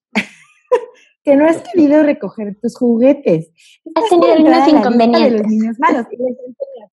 que 1.24 1.36
no 1.36 1.46
has 1.46 1.62
querido 1.74 2.04
recoger 2.04 2.58
tus 2.62 2.76
juguetes. 2.78 3.50
Has 3.96 4.10
tenido 4.10 4.34
algunos 4.34 4.68
inconvenientes. 4.68 5.34
los 5.34 5.48
niños 5.48 5.76
malos. 5.80 6.06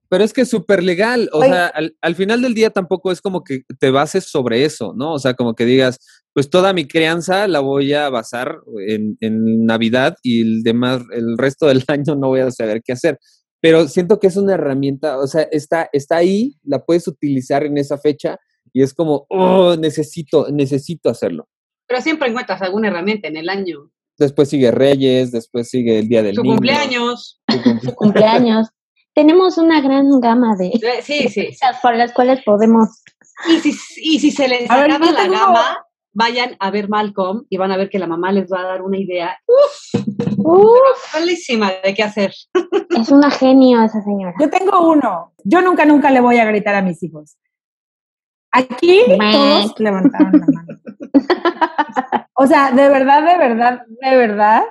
Pero 0.09 0.25
es 0.25 0.33
que 0.33 0.43
es 0.43 0.49
súper 0.49 0.83
legal. 0.83 1.29
O 1.33 1.39
Oye. 1.39 1.49
sea, 1.49 1.67
al, 1.67 1.97
al 2.01 2.15
final 2.15 2.43
del 2.43 2.55
día 2.55 2.71
tampoco 2.71 3.11
es 3.11 3.21
como 3.21 3.43
que 3.43 3.63
te 3.79 3.91
bases 3.91 4.25
sobre 4.25 4.65
eso, 4.65 4.93
¿no? 4.97 5.15
O 5.15 5.19
sea, 5.19 5.35
como 5.35 5.55
que 5.55 5.65
digas, 5.65 5.99
pues 6.33 6.49
toda 6.49 6.73
mi 6.73 6.87
crianza 6.87 7.49
la 7.49 7.61
voy 7.61 7.93
a 7.93 8.09
basar 8.09 8.61
en, 8.87 9.17
en 9.21 9.67
Navidad 9.67 10.17
y 10.23 10.43
el 10.43 10.63
demás, 10.63 11.03
el 11.13 11.37
resto 11.37 11.67
del 11.67 11.85
año 11.89 12.15
no 12.15 12.29
voy 12.29 12.41
a 12.41 12.51
saber 12.51 12.83
qué 12.85 12.93
hacer. 12.93 13.19
Pero 13.61 13.89
siento 13.89 14.19
que 14.19 14.29
es 14.29 14.37
una 14.37 14.55
herramienta, 14.55 15.19
o 15.19 15.27
sea, 15.27 15.43
está, 15.51 15.91
está 15.93 16.17
ahí, 16.17 16.57
la 16.65 16.85
puedes 16.85 17.07
utilizar 17.07 17.65
en 17.65 17.77
esa 17.77 17.99
fecha 17.99 18.39
y 18.73 18.83
es 18.83 18.95
como, 18.95 19.27
oh, 19.29 19.77
necesito, 19.77 20.51
necesito 20.51 21.11
hacerlo. 21.11 21.49
Pero 21.87 22.01
siempre 22.01 22.29
encuentras 22.29 22.63
alguna 22.63 22.89
herramienta 22.89 23.29
en 23.29 23.37
el 23.37 23.49
año. 23.49 23.91
Después 24.21 24.49
sigue 24.51 24.71
Reyes, 24.71 25.33
después 25.33 25.69
sigue 25.71 25.99
el 25.99 26.09
Día 26.09 26.23
del 26.23 26.35
Su 26.37 26.43
Niño. 26.43 26.55
cumpleaños. 26.57 27.41
tu 27.49 27.55
cumple- 27.57 27.95
cumpleaños. 27.97 28.69
Tenemos 29.15 29.59
una 29.59 29.81
gran 29.81 30.09
gama 30.21 30.55
de 30.57 30.71
Sí, 31.03 31.29
sí. 31.29 31.49
por 31.83 31.97
las 31.97 32.13
cuales 32.13 32.41
podemos. 32.45 33.03
Y 33.49 33.59
si, 33.61 33.71
y 34.03 34.21
si 34.21 34.31
se 34.31 34.47
les 34.47 34.71
A 34.71 34.77
ver, 34.77 34.91
acaba 34.93 35.07
yo 35.07 35.13
la 35.13 35.23
tengo- 35.23 35.35
gama, 35.35 35.79
vayan 36.13 36.57
a 36.61 36.71
ver 36.71 36.89
Malcolm 36.89 37.45
y 37.49 37.57
van 37.57 37.73
a 37.73 37.77
ver 37.79 37.89
que 37.89 37.99
la 37.99 38.07
mamá 38.07 38.31
les 38.31 38.49
va 38.53 38.61
a 38.61 38.65
dar 38.65 38.83
una 38.83 38.99
idea 38.99 39.39
Uf, 40.37 41.13
buenísima 41.13 41.73
de 41.83 41.95
qué 41.95 42.03
hacer. 42.03 42.33
es 42.91 43.09
una 43.11 43.31
genio 43.31 43.83
esa 43.83 44.03
señora. 44.03 44.35
Yo 44.41 44.51
tengo 44.51 44.89
uno. 44.91 45.33
Yo 45.45 45.63
nunca, 45.63 45.85
nunca 45.85 46.11
le 46.11 46.21
voy 46.21 46.37
a 46.39 46.45
gritar 46.45 46.75
a 46.75 46.83
mis 46.83 47.03
hijos. 47.03 47.37
Aquí 48.53 49.01
todos 49.33 49.75
levantaron 49.79 50.33
la 50.33 50.47
mano. 50.47 50.79
O 52.35 52.47
sea, 52.47 52.73
de 52.73 52.89
verdad, 52.89 53.23
de 53.25 53.37
verdad, 53.39 53.83
de 53.89 54.17
verdad, 54.17 54.63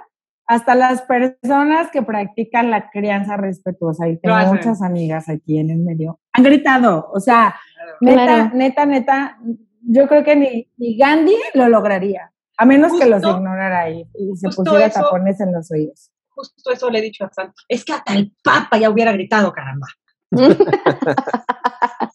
hasta 0.48 0.74
las 0.76 1.04
personas 1.04 1.90
que 1.92 2.02
practican 2.02 2.72
la 2.72 2.90
crianza 2.90 3.38
respetuosa, 3.38 4.08
y 4.08 4.18
tengo 4.18 4.36
muchas 4.48 4.82
amigas 4.82 5.30
aquí 5.30 5.60
en 5.60 5.70
el 5.70 5.78
medio, 5.78 6.20
han 6.34 6.44
gritado. 6.44 7.10
O 7.14 7.20
sea, 7.20 7.56
neta, 8.02 8.24
Claro. 8.26 8.50
neta, 8.56 8.86
neta, 8.86 9.38
yo 9.82 10.08
creo 10.08 10.24
que 10.24 10.36
ni, 10.36 10.68
ni 10.78 10.98
Gandhi 10.98 11.36
lo 11.54 11.70
lograría, 11.70 12.32
a 12.58 12.66
menos 12.66 12.92
que 13.00 13.06
los 13.06 13.24
ignorara 13.24 13.90
y, 13.92 14.08
y 14.16 14.36
se 14.36 14.50
pusiera 14.50 14.88
eso- 14.88 15.02
tapones 15.02 15.40
en 15.40 15.54
los 15.54 15.72
oídos. 15.72 16.12
justo 16.30 16.72
eso 16.72 16.90
le 16.90 17.00
he 17.00 17.02
dicho 17.04 17.26
a 17.26 17.30
Santi. 17.32 17.54
Es 17.68 17.86
que 17.86 17.94
hasta 17.94 18.14
el 18.16 18.34
Papa 18.44 18.78
ya 18.78 18.90
hubiera 18.90 19.12
gritado, 19.12 19.52
caramba. 19.54 19.88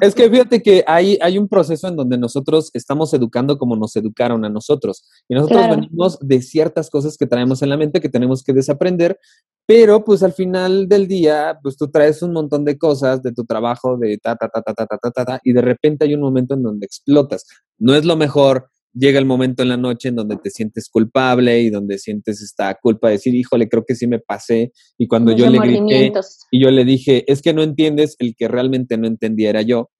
Es 0.00 0.14
que 0.14 0.30
fíjate 0.30 0.62
que 0.62 0.82
hay, 0.86 1.18
hay 1.20 1.38
un 1.38 1.48
proceso 1.48 1.88
en 1.88 1.96
donde 1.96 2.16
nosotros 2.18 2.70
estamos 2.74 3.12
educando 3.14 3.58
como 3.58 3.76
nos 3.76 3.94
educaron 3.96 4.44
a 4.44 4.48
nosotros. 4.48 5.04
Y 5.28 5.34
nosotros 5.34 5.58
Claro. 5.60 5.76
venimos 5.76 6.18
de 6.20 6.40
ciertas 6.42 6.88
cosas 6.90 7.16
que 7.16 7.26
traemos 7.26 7.62
en 7.62 7.68
la 7.68 7.76
mente 7.76 8.00
que 8.00 8.08
tenemos 8.08 8.42
que 8.42 8.52
desaprender, 8.52 9.18
pero 9.66 10.04
pues 10.04 10.22
al 10.22 10.32
final 10.32 10.88
del 10.88 11.06
día, 11.06 11.58
pues 11.62 11.76
tú 11.76 11.88
traes 11.90 12.22
un 12.22 12.32
montón 12.32 12.64
de 12.64 12.78
cosas 12.78 13.22
de 13.22 13.32
tu 13.32 13.44
trabajo, 13.44 13.96
de 13.96 14.18
ta, 14.18 14.36
ta, 14.36 14.48
ta, 14.48 14.62
ta, 14.62 14.74
ta, 14.74 14.86
ta, 14.86 14.98
ta, 14.98 15.10
ta, 15.10 15.24
ta, 15.24 15.40
y 15.44 15.52
de 15.52 15.60
repente 15.62 16.04
hay 16.04 16.14
un 16.14 16.20
momento 16.22 16.54
en 16.54 16.62
donde 16.62 16.86
explotas. 16.86 17.44
No 17.78 17.94
es 17.94 18.04
lo 18.04 18.16
mejor. 18.16 18.68
Llega 18.92 19.18
el 19.18 19.24
momento 19.24 19.62
en 19.62 19.68
la 19.68 19.76
noche 19.76 20.08
en 20.08 20.16
donde 20.16 20.36
te 20.36 20.50
sientes 20.50 20.88
culpable 20.88 21.60
y 21.60 21.70
donde 21.70 21.98
sientes 21.98 22.42
esta 22.42 22.74
culpa 22.74 23.08
de 23.08 23.14
decir, 23.14 23.34
híjole, 23.34 23.68
creo 23.68 23.84
que 23.86 23.94
sí 23.94 24.06
me 24.06 24.18
pasé. 24.18 24.72
Y 24.98 25.06
cuando 25.06 25.32
yo 25.32 25.48
le 25.48 25.58
grité, 25.58 26.12
y 26.50 26.62
yo 26.62 26.70
le 26.70 26.84
dije, 26.84 27.24
es 27.30 27.40
que 27.40 27.54
no 27.54 27.62
entiendes, 27.62 28.16
el 28.18 28.34
que 28.36 28.48
realmente 28.48 28.98
no 28.98 29.06
entendiera 29.06 29.62
yo, 29.62 29.90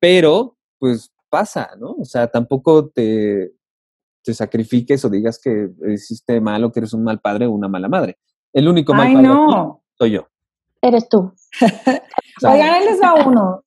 pero 0.00 0.56
pues 0.78 1.10
pasa, 1.28 1.70
¿no? 1.78 1.92
O 1.98 2.04
sea, 2.04 2.28
tampoco 2.28 2.88
te, 2.88 3.52
te 4.22 4.34
sacrifiques 4.34 5.04
o 5.04 5.10
digas 5.10 5.40
que 5.42 5.68
hiciste 5.92 6.40
mal 6.40 6.64
o 6.64 6.70
que 6.70 6.80
eres 6.80 6.92
un 6.92 7.04
mal 7.04 7.20
padre 7.20 7.46
o 7.46 7.52
una 7.52 7.68
mala 7.68 7.88
madre. 7.88 8.18
El 8.52 8.68
único 8.68 8.94
mal 8.94 9.08
Ay, 9.08 9.14
padre 9.14 9.28
no. 9.28 9.82
soy 9.98 10.10
yo. 10.12 10.28
Eres 10.82 11.08
tú. 11.08 11.32
O 12.38 12.40
sea, 12.40 12.52
Oigan, 12.52 12.68
ahí 12.68 12.84
les 12.84 13.00
va 13.00 13.14
uno. 13.26 13.64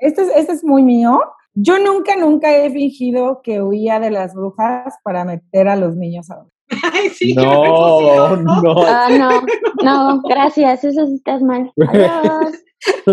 Este, 0.00 0.22
es, 0.22 0.28
este 0.34 0.52
es 0.54 0.64
muy 0.64 0.82
mío. 0.82 1.20
Yo 1.60 1.78
nunca, 1.78 2.14
nunca 2.16 2.54
he 2.54 2.70
fingido 2.70 3.40
que 3.42 3.60
huía 3.60 3.98
de 3.98 4.10
las 4.10 4.32
brujas 4.34 4.94
para 5.02 5.24
meter 5.24 5.66
a 5.68 5.74
los 5.74 5.96
niños 5.96 6.30
a 6.30 6.44
Ay, 6.92 7.08
sí, 7.08 7.34
que 7.34 7.40
me 7.40 7.46
no, 7.46 8.36
no. 8.36 8.74
Ah, 8.86 9.08
no, 9.10 9.42
no, 9.82 10.22
gracias, 10.22 10.84
eso 10.84 11.06
sí 11.06 11.14
estás 11.14 11.42
mal. 11.42 11.72
Adiós. 11.88 12.52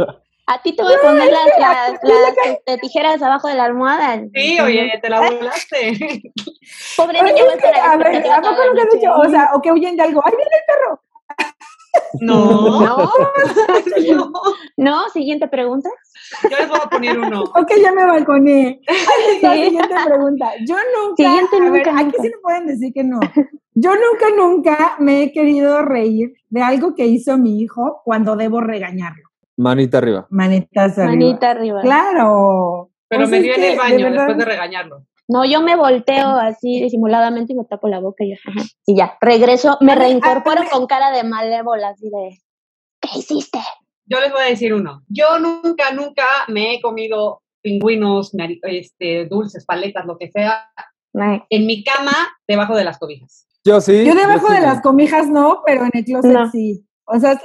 A 0.47 0.61
ti 0.61 0.75
te 0.75 0.83
voy 0.83 0.93
a 0.93 1.01
poner 1.01 1.31
las, 1.31 1.47
las, 1.57 1.99
las, 2.67 2.79
tijeras 2.79 3.19
abajo 3.19 3.47
de 3.47 3.55
la 3.55 3.63
almohada. 3.63 4.21
Sí, 4.31 4.59
oye, 4.59 4.93
te 5.01 5.09
la 5.09 5.21
volaste. 5.21 6.21
Pobre 6.95 7.23
niño, 7.23 7.45
es 7.51 7.63
que, 7.63 7.67
a 7.67 7.97
ver, 7.97 8.31
¿a 8.31 8.41
poco 8.41 8.63
nunca 8.67 8.83
has 8.83 8.93
dicho? 8.93 9.11
O 9.11 9.27
sea, 9.27 9.49
o 9.55 9.61
que 9.61 9.71
huyen 9.71 9.95
de 9.95 10.03
algo. 10.03 10.21
¡Ay, 10.23 10.33
viene 10.37 10.51
el 10.53 10.63
perro! 10.67 11.01
No, 12.21 12.79
No, 12.79 12.85
no. 12.85 13.11
no, 14.77 15.09
siguiente 15.09 15.47
pregunta. 15.47 15.89
Yo 16.43 16.49
les 16.57 16.67
voy 16.69 16.79
a 16.83 16.89
poner 16.89 17.19
uno. 17.19 17.43
Ok, 17.43 17.71
ya 17.81 17.91
me 17.91 18.05
balconé. 18.05 18.79
La 19.41 19.53
Sí. 19.53 19.63
siguiente 19.65 19.95
pregunta. 20.05 20.51
Yo 20.67 20.75
nunca, 20.75 21.15
Siguiente 21.23 21.55
a 21.57 21.59
ver, 21.59 21.71
nunca, 21.87 21.99
aquí 21.99 22.15
sí 22.21 22.29
no 22.33 22.41
pueden 22.41 22.67
decir 22.67 22.93
que 22.93 23.03
no. 23.03 23.19
Yo 23.73 23.91
nunca, 23.91 24.25
nunca 24.35 24.95
me 24.99 25.23
he 25.23 25.31
querido 25.33 25.81
reír 25.81 26.33
de 26.49 26.61
algo 26.61 26.95
que 26.95 27.05
hizo 27.05 27.37
mi 27.37 27.59
hijo 27.61 28.01
cuando 28.05 28.35
debo 28.35 28.61
regañarlo. 28.61 29.23
Manita 29.57 29.97
arriba. 29.99 30.27
Manitas 30.29 30.97
arriba. 30.97 31.11
Manita 31.11 31.51
arriba. 31.51 31.81
Claro. 31.81 32.89
Pero 33.07 33.21
Pues 33.21 33.29
me 33.31 33.41
dio 33.41 33.53
en 33.55 33.63
el 33.63 33.71
de 33.71 33.77
baño 33.77 34.05
verdad, 34.05 34.27
después 34.27 34.37
de 34.37 34.45
regañarlo. 34.45 35.03
No, 35.27 35.43
yo 35.45 35.61
me 35.61 35.75
volteo 35.75 36.27
así 36.27 36.81
disimuladamente 36.81 37.53
y 37.53 37.55
me 37.55 37.65
tapo 37.65 37.87
la 37.87 37.99
boca 37.99 38.23
y 38.23 38.31
ya. 38.31 38.37
ajá, 38.45 38.67
Y 38.85 38.95
ya, 38.95 39.17
regreso, 39.21 39.77
me 39.81 39.95
reincorporo 39.95 40.63
con 40.71 40.85
cara 40.85 41.11
de 41.11 41.23
malévola, 41.23 41.89
así 41.89 42.09
de, 42.09 42.39
¿qué 43.01 43.19
hiciste? 43.19 43.59
Yo 44.05 44.19
les 44.19 44.31
voy 44.31 44.41
a 44.41 44.45
decir 44.45 44.73
uno. 44.73 45.01
Yo 45.07 45.39
nunca, 45.39 45.91
nunca 45.91 46.25
me 46.47 46.75
he 46.75 46.81
comido 46.81 47.41
pingüinos, 47.61 48.31
este, 48.63 49.25
dulces, 49.25 49.65
paletas, 49.65 50.05
lo 50.05 50.17
que 50.19 50.29
sea, 50.29 50.69
en 51.49 51.65
mi 51.65 51.83
cama, 51.83 52.13
debajo 52.47 52.75
de 52.75 52.83
las 52.83 52.99
cobijas. 52.99 53.47
Yo 53.63 53.81
sí. 53.81 54.05
Yo 54.05 54.13
debajo 54.13 54.47
sí, 54.47 54.53
de 54.53 54.59
sí. 54.59 54.65
las 54.65 54.81
comijas 54.81 55.27
no, 55.27 55.63
pero 55.65 55.85
en 55.85 55.91
el 55.93 56.05
closet 56.05 56.31
No. 56.31 56.51
sí. 56.51 56.85
O 57.05 57.19
sea, 57.19 57.39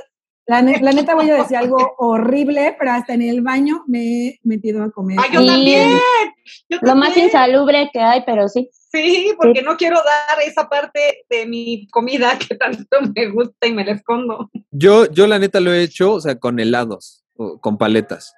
la, 0.51 0.63
ne- 0.63 0.81
la 0.81 0.91
neta 0.93 1.15
voy 1.15 1.31
a 1.31 1.35
decir 1.37 1.57
algo 1.57 1.95
horrible, 1.99 2.75
pero 2.79 2.91
hasta 2.91 3.15
en 3.15 3.23
el 3.23 3.41
baño 3.41 3.85
me 3.87 4.01
he 4.27 4.41
metido 4.43 4.83
a 4.83 4.91
comer. 4.91 5.17
¡Ah, 5.21 5.27
yo 5.33 5.41
Sí. 5.43 5.47
también! 5.47 5.91
Yo 6.69 6.79
Lo 6.83 6.97
más 6.97 7.17
insalubre 7.17 7.89
que 7.93 8.01
hay, 8.01 8.23
pero 8.27 8.49
sí. 8.49 8.69
Sí, 8.93 9.33
porque 9.41 9.63
no 9.63 9.77
quiero 9.77 9.97
dar 9.99 10.41
esa 10.45 10.69
parte 10.69 11.25
de 11.31 11.47
mi 11.47 11.87
comida 11.93 12.33
que 12.49 12.57
tanto 12.57 12.97
me 13.15 13.29
gusta 13.31 13.69
y 13.69 13.73
me 13.73 13.85
la 13.85 13.93
escondo. 13.93 14.51
Yo, 14.73 15.07
yo 15.13 15.29
la 15.29 15.39
neta 15.39 15.61
lo 15.61 15.73
he 15.73 15.83
hecho, 15.83 16.15
o 16.15 16.21
sea, 16.21 16.35
con 16.41 16.59
helados, 16.59 17.25
o 17.37 17.61
con 17.61 17.79
paletas. 17.79 18.35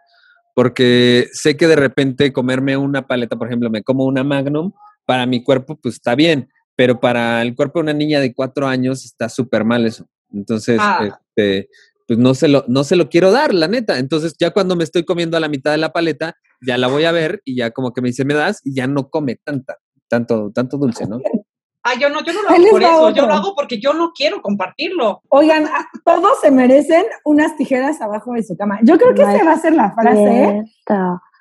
Porque 0.55 1.29
sé 1.33 1.57
que 1.57 1.67
de 1.67 1.77
repente 1.77 2.31
comerme 2.33 2.77
una 2.77 3.07
paleta, 3.07 3.37
por 3.37 3.47
ejemplo, 3.47 3.71
me 3.71 3.83
como 3.83 4.05
una 4.05 4.23
Magnum, 4.23 4.73
para 5.07 5.25
mi 5.25 5.43
cuerpo, 5.43 5.77
pues 5.83 5.95
está 5.95 6.15
bien, 6.15 6.51
pero 6.77 7.01
para 7.01 7.41
el 7.41 7.55
cuerpo 7.57 7.79
de 7.79 7.85
una 7.85 7.95
niña 7.95 8.21
de 8.21 8.35
cuatro 8.35 8.67
años 8.69 9.05
está 9.07 9.31
súper 9.31 9.65
mal 9.65 9.87
eso. 9.87 10.07
Entonces, 10.31 10.79
Ah. 10.81 11.19
este, 11.37 11.69
pues 12.07 12.19
no 12.19 12.35
se, 12.35 12.49
lo, 12.49 12.65
no 12.69 12.85
se 12.85 12.97
lo 12.97 13.09
quiero 13.09 13.31
dar, 13.31 13.55
la 13.55 13.69
neta. 13.69 13.99
Entonces, 13.99 14.35
ya 14.39 14.51
cuando 14.51 14.77
me 14.77 14.85
estoy 14.85 15.05
comiendo 15.05 15.37
a 15.37 15.41
la 15.41 15.49
mitad 15.49 15.71
de 15.73 15.79
la 15.79 15.93
paleta, 15.93 16.35
ya 16.61 16.79
la 16.79 16.89
voy 16.89 17.05
a 17.05 17.13
ver 17.13 17.41
y 17.45 17.57
ya 17.57 17.71
como 17.71 17.93
que 17.93 18.01
me 18.03 18.09
dice, 18.09 18.25
me 18.25 18.35
das, 18.35 18.61
y 18.65 18.75
ya 18.75 18.87
no 18.87 19.09
come 19.11 19.37
tanta, 19.45 19.77
tanto, 20.09 20.51
tanto 20.55 20.77
dulce, 20.79 21.07
¿no? 21.07 21.21
Ah, 21.85 21.95
yo 21.99 22.09
no, 22.11 22.23
yo 22.23 22.33
no 22.33 22.43
lo 22.43 22.49
hago 22.51 22.71
por 22.71 22.81
eso, 22.83 23.11
yo 23.11 23.27
lo 23.27 23.35
hago 23.35 23.55
porque 23.57 23.81
yo 23.81 23.93
no 23.93 24.13
quiero 24.13 24.41
compartirlo. 24.41 25.21
Oigan, 25.31 25.67
a- 25.67 25.89
todos 26.05 26.41
se 26.41 26.53
merecen 26.53 27.05
unas 27.25 27.57
tijeras 27.57 28.01
abajo 28.01 28.35
de 28.35 28.45
su 28.45 28.57
cama. 28.57 28.79
Yo 28.85 28.97
creo 28.99 29.13
que 29.15 29.25
No 29.25 29.31
esa 29.31 29.45
va 29.45 29.51
a 29.55 29.59
ser 29.59 29.75
la 29.75 29.91
frase, 29.91 30.45
¿eh? 30.45 30.63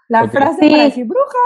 La 0.10 0.28
frase 0.30 0.58
Sí. 0.62 0.70
para 0.72 0.84
decir 0.86 1.06
bruja. 1.06 1.38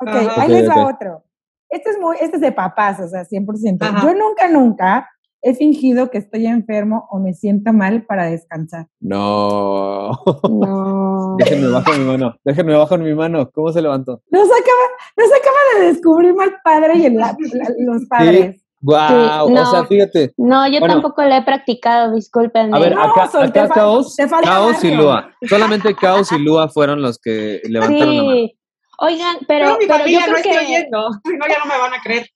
Ok, 0.00 0.08
Ajá. 0.08 0.40
ahí 0.40 0.46
Ok, 0.50 0.52
les 0.60 0.68
va 0.70 0.86
otro. 0.86 1.24
Este 1.68 1.90
es 1.90 1.98
muy, 2.00 2.16
este 2.22 2.36
es 2.36 2.40
de 2.40 2.52
papás, 2.52 2.98
o 3.00 3.08
sea, 3.08 3.26
100%. 3.26 3.82
Ajá. 3.82 4.00
Yo 4.06 4.14
nunca, 4.14 4.48
nunca 4.48 5.10
he 5.42 5.54
fingido 5.54 6.10
que 6.10 6.18
estoy 6.18 6.46
enfermo 6.46 7.06
o 7.10 7.18
me 7.18 7.32
siento 7.34 7.72
mal 7.72 8.04
para 8.06 8.26
descansar. 8.26 8.86
No. 9.00 10.10
No. 10.50 11.36
Déjenme 11.38 11.68
bajo 11.68 11.92
mi 11.92 12.04
mano, 12.04 12.34
déjenme 12.44 12.74
bajo 12.74 12.98
mi 12.98 13.14
mano. 13.14 13.50
¿Cómo 13.52 13.72
se 13.72 13.80
levantó? 13.82 14.20
Nos 14.30 14.44
acaba, 14.44 14.84
nos 15.16 15.28
acaba 15.28 15.56
de 15.80 15.86
descubrir 15.92 16.34
mal 16.34 16.56
padre 16.64 16.96
y 16.98 17.06
el- 17.06 17.14
la- 17.16 17.36
la- 17.52 17.74
los 17.78 18.04
padres. 18.06 18.62
Wow, 18.80 19.50
no. 19.50 19.62
o 19.62 19.66
sea, 19.66 19.84
fíjate. 19.86 20.32
No, 20.36 20.66
yo 20.68 20.78
Bueno. 20.78 20.94
tampoco 20.94 21.22
lo 21.24 21.34
he 21.34 21.42
practicado, 21.42 22.14
discúlpenme. 22.14 22.76
A 22.76 22.80
ver, 22.80 22.94
No, 22.94 23.02
acá, 23.02 23.28
te 23.52 23.52
Caos, 23.68 24.14
te 24.16 24.28
Caos 24.28 24.84
y. 24.84 24.90
Lua. 24.94 25.30
Solamente 25.48 25.94
Caos 25.96 26.30
y 26.30 26.38
Lua 26.38 26.68
fueron 26.68 27.02
los 27.02 27.18
que 27.18 27.60
levantaron 27.64 28.16
la 28.16 28.22
mano. 28.22 28.34
sí. 28.36 28.54
Oigan, 29.00 29.36
Pero, 29.46 29.66
pero, 29.66 29.78
mi 29.78 29.86
pero 29.86 29.88
yo 29.88 29.98
familia 29.98 30.18
no 30.20 30.24
creo 30.26 30.36
estoy 30.38 30.52
que 30.52 30.58
oyendo, 30.58 31.08
si 31.24 31.32
no 31.38 31.46
ya 31.48 31.58
no 31.58 31.66
me 31.66 31.78
van 31.78 31.94
a 31.94 32.02
creer. 32.02 32.26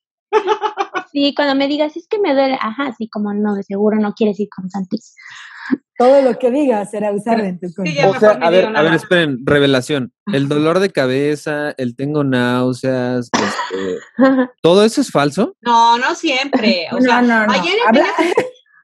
Sí, 1.11 1.33
cuando 1.35 1.55
me 1.55 1.67
digas, 1.67 1.95
es 1.97 2.07
que 2.07 2.19
me 2.19 2.33
duele, 2.33 2.57
ajá, 2.61 2.93
sí, 2.97 3.07
como 3.09 3.33
no, 3.33 3.55
de 3.55 3.63
seguro 3.63 3.97
no 3.99 4.13
quieres 4.13 4.39
ir 4.39 4.49
con 4.55 4.69
Santis. 4.69 5.15
Todo 5.97 6.21
lo 6.21 6.37
que 6.37 6.51
digas 6.51 6.91
será 6.91 7.11
usado 7.13 7.39
en 7.43 7.57
tu 7.59 7.67
Sí, 7.69 7.97
O 8.05 8.19
sea, 8.19 8.31
a 8.31 8.49
ver, 8.49 8.75
a 8.75 8.81
ver, 8.81 8.93
esperen, 8.93 9.37
revelación. 9.45 10.11
El 10.33 10.49
dolor 10.49 10.79
de 10.79 10.91
cabeza, 10.91 11.73
el 11.77 11.95
tengo 11.95 12.23
náuseas, 12.23 13.29
este, 13.31 13.99
¿todo 14.61 14.83
eso 14.83 14.99
es 15.01 15.09
falso? 15.11 15.55
No, 15.61 15.97
no 15.97 16.15
siempre. 16.15 16.87
O 16.91 16.99
sea, 17.01 17.21
no, 17.21 17.33
ayer 17.51 17.75
Habla- 17.87 18.05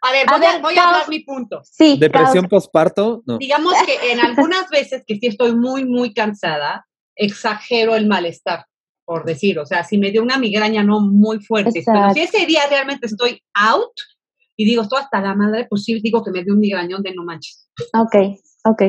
a 0.01 0.12
ver, 0.13 0.25
A 0.32 0.38
voy, 0.38 0.46
a, 0.48 0.51
ver, 0.53 0.62
voy 0.62 0.77
a 0.77 0.88
hablar 0.88 1.10
mi 1.10 1.20
punto. 1.25 1.60
sí, 1.65 1.98
¿Depresión 2.00 2.46
posparto? 2.48 3.22
No. 3.25 3.38
Digamos 3.38 3.74
que 3.86 4.13
en 4.13 4.22
algunas 4.22 4.70
veces 4.70 5.03
que 5.06 5.15
sí 5.18 5.27
estoy 5.27 5.53
muy, 5.53 5.84
muy 5.84 6.13
cansada, 6.13 6.86
exagero 7.18 7.96
el 7.98 8.08
malestar, 8.08 8.65
por 9.10 9.25
decir. 9.25 9.58
O 9.58 9.66
sea, 9.66 9.84
si 9.84 9.98
me 9.98 10.12
dio 10.12 10.22
una 10.22 10.38
migraña 10.38 10.84
no 10.84 11.00
muy 11.00 11.39
fuerte, 11.39 11.82
pero 11.84 12.13
si 12.13 12.20
ese 12.20 12.46
día 12.46 12.62
realmente 12.70 13.08
estoy 13.08 13.42
out 13.56 13.92
y 14.56 14.66
digo, 14.66 14.84
estoy 14.84 15.00
hasta 15.01 15.20
la 15.20 15.34
madre, 15.34 15.66
pues 15.68 15.84
sí 15.84 16.00
digo 16.00 16.24
que 16.24 16.30
me 16.30 16.44
dio 16.44 16.54
un 16.54 16.60
migrañón 16.60 17.01
de 17.01 17.16
no 17.16 17.24
manches. 17.24 17.68
Ok, 17.98 18.38
ok. 18.66 18.84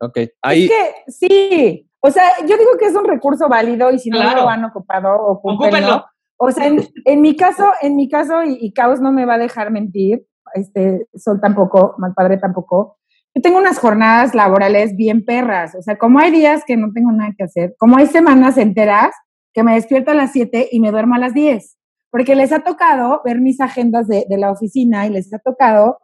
Ok, 0.00 0.18
ahí, 0.40 0.64
Es 0.64 0.70
que 0.70 1.12
sí, 1.12 1.90
o 2.00 2.10
sea, 2.10 2.24
yo 2.48 2.56
digo 2.56 2.78
que 2.78 2.86
es 2.86 2.94
un 2.94 3.04
recurso 3.04 3.46
válido 3.46 3.90
y 3.90 3.98
si 3.98 4.08
no 4.08 4.22
lo 4.22 4.48
han 4.48 4.64
ocupado, 4.64 5.14
ocúpenlo. 5.14 5.66
Ocúpenlo. 5.66 6.04
O 6.38 6.50
sea, 6.50 6.66
en, 6.68 6.88
en 7.04 7.20
mi 7.20 7.36
caso, 7.36 7.66
en 7.82 7.94
mi 7.94 8.08
caso, 8.08 8.42
y, 8.42 8.56
y 8.58 8.72
Caos 8.72 9.02
no 9.02 9.12
me 9.12 9.26
va 9.26 9.34
a 9.34 9.38
dejar 9.38 9.70
mentir, 9.70 10.26
este, 10.54 11.08
Sol 11.14 11.40
tampoco, 11.42 11.94
mal 11.98 12.14
padre 12.14 12.38
tampoco. 12.38 12.98
Yo 13.34 13.42
tengo 13.42 13.58
unas 13.58 13.78
jornadas 13.78 14.34
laborales 14.34 14.96
bien 14.96 15.26
perras, 15.26 15.74
o 15.74 15.82
sea, 15.82 15.98
como 15.98 16.20
hay 16.20 16.30
días 16.30 16.62
que 16.66 16.78
no 16.78 16.90
tengo 16.94 17.12
nada 17.12 17.34
que 17.36 17.44
hacer, 17.44 17.74
como 17.78 17.98
hay 17.98 18.06
semanas 18.06 18.56
enteras 18.56 19.14
que 19.56 19.62
me 19.62 19.74
despierto 19.74 20.10
a 20.10 20.14
las 20.14 20.32
7 20.32 20.68
y 20.70 20.80
me 20.80 20.90
duermo 20.90 21.14
a 21.14 21.18
las 21.18 21.32
10, 21.32 21.78
porque 22.10 22.36
les 22.36 22.52
ha 22.52 22.58
tocado 22.58 23.22
ver 23.24 23.40
mis 23.40 23.58
agendas 23.58 24.06
de, 24.06 24.26
de 24.28 24.36
la 24.36 24.50
oficina 24.50 25.06
y 25.06 25.10
les 25.10 25.32
ha 25.32 25.38
tocado 25.38 25.96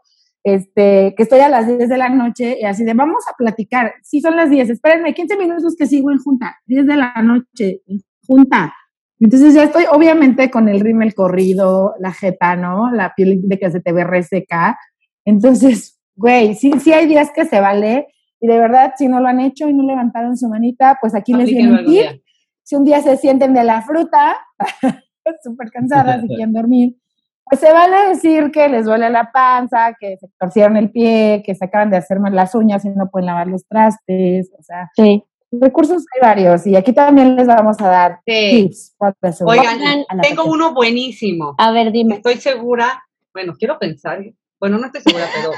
este, 0.43 1.15
que 1.15 1.23
estoy 1.23 1.41
a 1.41 1.51
las 1.51 1.67
10 1.67 1.87
de 1.87 1.99
la 1.99 2.09
noche 2.09 2.57
y 2.59 2.65
así 2.65 2.83
de, 2.83 2.95
vamos 2.95 3.23
a 3.31 3.37
platicar. 3.37 3.93
Sí, 4.03 4.23
son 4.23 4.37
las 4.37 4.49
10, 4.49 4.71
espérenme, 4.71 5.13
15 5.13 5.37
minutos 5.37 5.77
que 5.77 5.87
sigo 5.87 6.11
en 6.11 6.19
junta, 6.19 6.57
10 6.65 6.87
de 6.87 6.97
la 6.97 7.13
noche, 7.23 7.83
en 7.87 8.01
junta. 8.27 8.73
Entonces 9.21 9.53
ya 9.53 9.65
estoy 9.65 9.85
obviamente 9.93 10.51
con 10.51 10.71
el 10.71 10.81
rímel 10.81 11.15
corrido, 11.15 11.95
la 12.01 12.13
jeta, 12.15 12.57
¿no? 12.57 12.91
La 12.91 13.13
piel 13.15 13.43
de 13.45 13.59
que 13.59 13.71
se 13.71 13.81
te 13.81 13.93
ve 13.93 14.03
reseca. 14.03 14.79
Entonces, 15.27 16.01
güey, 16.17 16.55
sí, 16.55 16.73
sí 16.81 16.95
hay 16.95 17.07
días 17.07 17.31
que 17.35 17.45
se 17.45 17.61
vale 17.61 18.07
y 18.41 18.47
de 18.47 18.59
verdad, 18.59 18.95
si 18.97 19.09
no 19.09 19.21
lo 19.21 19.29
han 19.29 19.41
hecho 19.41 19.69
y 19.69 19.75
no 19.75 19.85
levantaron 19.85 20.39
su 20.39 20.49
manita, 20.49 20.97
pues 21.01 21.15
aquí 21.15 21.35
les 21.35 21.51
viene 21.51 21.71
un 21.71 21.85
tip. 21.85 22.23
Si 22.65 22.77
un 22.77 22.85
día 22.85 23.01
se 23.03 23.17
sienten 23.17 23.55
de 23.55 23.65
la 23.65 23.83
fruta, 23.83 24.37
súper 25.43 25.71
cansadas 25.71 26.25
y 26.25 26.29
quieren 26.37 26.53
dormir, 26.53 26.97
Pues 27.45 27.61
se 27.61 27.73
vale 27.73 28.09
decir 28.09 28.51
que 28.53 28.69
les 28.69 28.85
duele 28.87 29.11
la 29.11 29.31
panza, 29.33 29.95
que 29.99 30.17
se 30.17 30.29
torcieron 30.39 30.77
el 30.77 30.91
pie, 30.91 31.43
que 31.45 31.55
se 31.55 31.65
acaban 31.65 31.91
de 31.91 31.97
hacer 31.97 32.19
mal 32.21 32.35
las 32.35 32.55
uñas 32.55 32.85
y 32.85 32.91
no 32.91 33.11
pueden 33.11 33.27
lavar 33.27 33.49
los 33.49 33.67
trastes, 33.67 34.51
o 34.59 34.63
sea, 34.63 34.91
Sí. 34.97 35.23
recursos 35.51 36.05
hay 36.15 36.21
varios 36.29 36.67
y 36.67 36.77
aquí 36.77 36.93
también 36.93 37.37
les 37.37 37.47
vamos 37.47 37.79
a 37.81 37.89
dar 37.89 38.21
Sí. 38.27 38.69
tips. 38.69 38.97
Oigan, 39.45 39.81
a 40.09 40.21
tengo 40.23 40.45
uno 40.45 40.73
buenísimo. 40.73 41.55
A 41.59 41.73
ver, 41.73 41.91
dime. 41.93 42.15
Estoy 42.17 42.37
segura, 42.37 43.03
bueno, 43.35 43.55
quiero 43.59 43.79
pensar, 43.79 44.21
bueno, 44.61 44.79
no 44.79 44.87
estoy 44.87 45.03
segura, 45.03 45.27
pero 45.35 45.51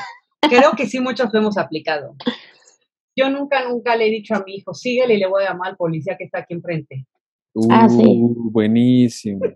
creo 0.71 0.73
que 0.73 0.87
sí 0.87 0.99
muchos 1.01 1.33
lo 1.33 1.39
hemos 1.41 1.59
aplicado. 1.59 2.15
Yo 3.17 3.31
nunca, 3.31 3.69
nunca 3.69 3.95
le 3.97 4.07
he 4.09 4.11
dicho 4.11 4.35
a 4.35 4.43
mi 4.45 4.57
hijo, 4.57 4.75
síguele 4.75 5.15
y 5.15 5.19
le 5.19 5.27
voy 5.29 5.45
a 5.45 5.51
llamar 5.51 5.71
al 5.71 5.77
policía 5.77 6.17
que 6.19 6.25
está 6.25 6.41
aquí 6.41 6.55
enfrente. 6.55 7.07
Ah, 7.71 7.89
sí. 7.89 8.03
Uh, 8.05 8.51
Buenísimo. 8.51 9.41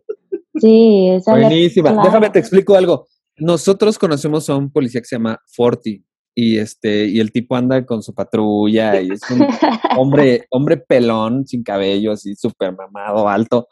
Sí, 0.60 1.08
esa 1.10 1.34
es 1.36 1.40
la- 1.42 1.48
Buenísima. 1.48 1.90
claro. 1.92 2.04
Déjame 2.08 2.30
te 2.30 2.40
explico 2.40 2.74
algo. 2.74 3.06
Nosotros 3.36 3.96
conocemos 3.96 4.50
a 4.50 4.56
un 4.56 4.72
policía 4.72 5.00
que 5.00 5.06
se 5.06 5.14
llama 5.14 5.38
Forti 5.46 6.04
y 6.34 6.58
este 6.58 7.06
y 7.06 7.20
el 7.20 7.30
tipo 7.30 7.54
anda 7.54 7.86
con 7.86 8.02
su 8.02 8.12
patrulla 8.12 9.00
y 9.00 9.10
es 9.12 9.20
un 9.30 9.38
hombre 9.96 10.46
hombre 10.50 10.76
pelón 10.78 11.46
sin 11.46 11.62
cabello 11.62 12.10
así 12.10 12.34
súper 12.34 12.74
mamado 12.76 13.28
alto. 13.28 13.68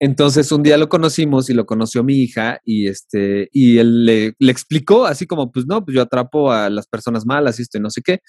Entonces 0.00 0.50
un 0.52 0.62
día 0.62 0.78
lo 0.78 0.88
conocimos 0.88 1.50
y 1.50 1.54
lo 1.54 1.66
conoció 1.66 2.02
mi 2.02 2.14
hija 2.16 2.60
y 2.64 2.86
este 2.88 3.50
y 3.52 3.76
él 3.76 4.06
le, 4.06 4.32
le 4.38 4.52
explicó 4.52 5.04
así 5.04 5.26
como 5.26 5.52
pues 5.52 5.66
no 5.66 5.84
pues 5.84 5.94
yo 5.94 6.00
atrapo 6.00 6.50
a 6.50 6.70
las 6.70 6.86
personas 6.86 7.26
malas 7.26 7.58
y 7.58 7.62
esto 7.62 7.76
y 7.76 7.82
no 7.82 7.90
sé 7.90 8.00
qué. 8.02 8.20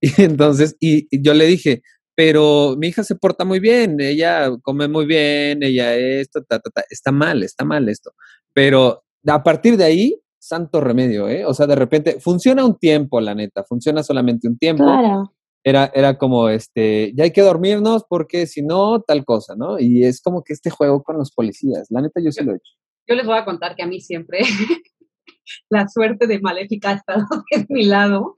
Y 0.18 0.22
entonces 0.22 0.76
y, 0.78 1.08
y 1.10 1.22
yo 1.22 1.34
le 1.34 1.46
dije 1.46 1.82
pero 2.18 2.74
mi 2.76 2.88
hija 2.88 3.04
se 3.04 3.14
porta 3.14 3.44
muy 3.44 3.60
bien, 3.60 4.00
ella 4.00 4.50
come 4.62 4.88
muy 4.88 5.06
bien, 5.06 5.62
ella 5.62 5.94
esto, 5.94 6.42
ta, 6.42 6.58
ta, 6.58 6.68
ta. 6.68 6.82
está 6.90 7.12
mal, 7.12 7.44
está 7.44 7.64
mal 7.64 7.88
esto. 7.88 8.10
Pero 8.52 9.04
a 9.24 9.44
partir 9.44 9.76
de 9.76 9.84
ahí, 9.84 10.20
santo 10.36 10.80
remedio, 10.80 11.28
¿eh? 11.28 11.44
O 11.46 11.54
sea, 11.54 11.68
de 11.68 11.76
repente, 11.76 12.18
funciona 12.18 12.64
un 12.64 12.76
tiempo, 12.76 13.20
la 13.20 13.36
neta, 13.36 13.62
funciona 13.62 14.02
solamente 14.02 14.48
un 14.48 14.58
tiempo. 14.58 14.82
Claro. 14.82 15.32
Era, 15.62 15.92
era 15.94 16.18
como, 16.18 16.48
este, 16.48 17.12
ya 17.14 17.22
hay 17.22 17.30
que 17.30 17.42
dormirnos 17.42 18.02
porque 18.08 18.48
si 18.48 18.62
no, 18.62 19.00
tal 19.00 19.24
cosa, 19.24 19.54
¿no? 19.56 19.78
Y 19.78 20.04
es 20.04 20.20
como 20.20 20.42
que 20.42 20.54
este 20.54 20.70
juego 20.70 21.04
con 21.04 21.18
los 21.18 21.30
policías, 21.30 21.86
la 21.88 22.00
neta 22.00 22.20
yo 22.20 22.32
sí 22.32 22.42
lo 22.42 22.50
he 22.50 22.56
hecho. 22.56 22.72
Yo 23.06 23.14
les 23.14 23.26
voy 23.26 23.38
a 23.38 23.44
contar 23.44 23.76
que 23.76 23.84
a 23.84 23.86
mí 23.86 24.00
siempre 24.00 24.40
la 25.68 25.88
suerte 25.88 26.26
de 26.26 26.40
Maléfica 26.40 26.90
ha 26.90 26.94
estado 26.94 27.26
de 27.50 27.66
mi 27.68 27.84
lado, 27.84 28.36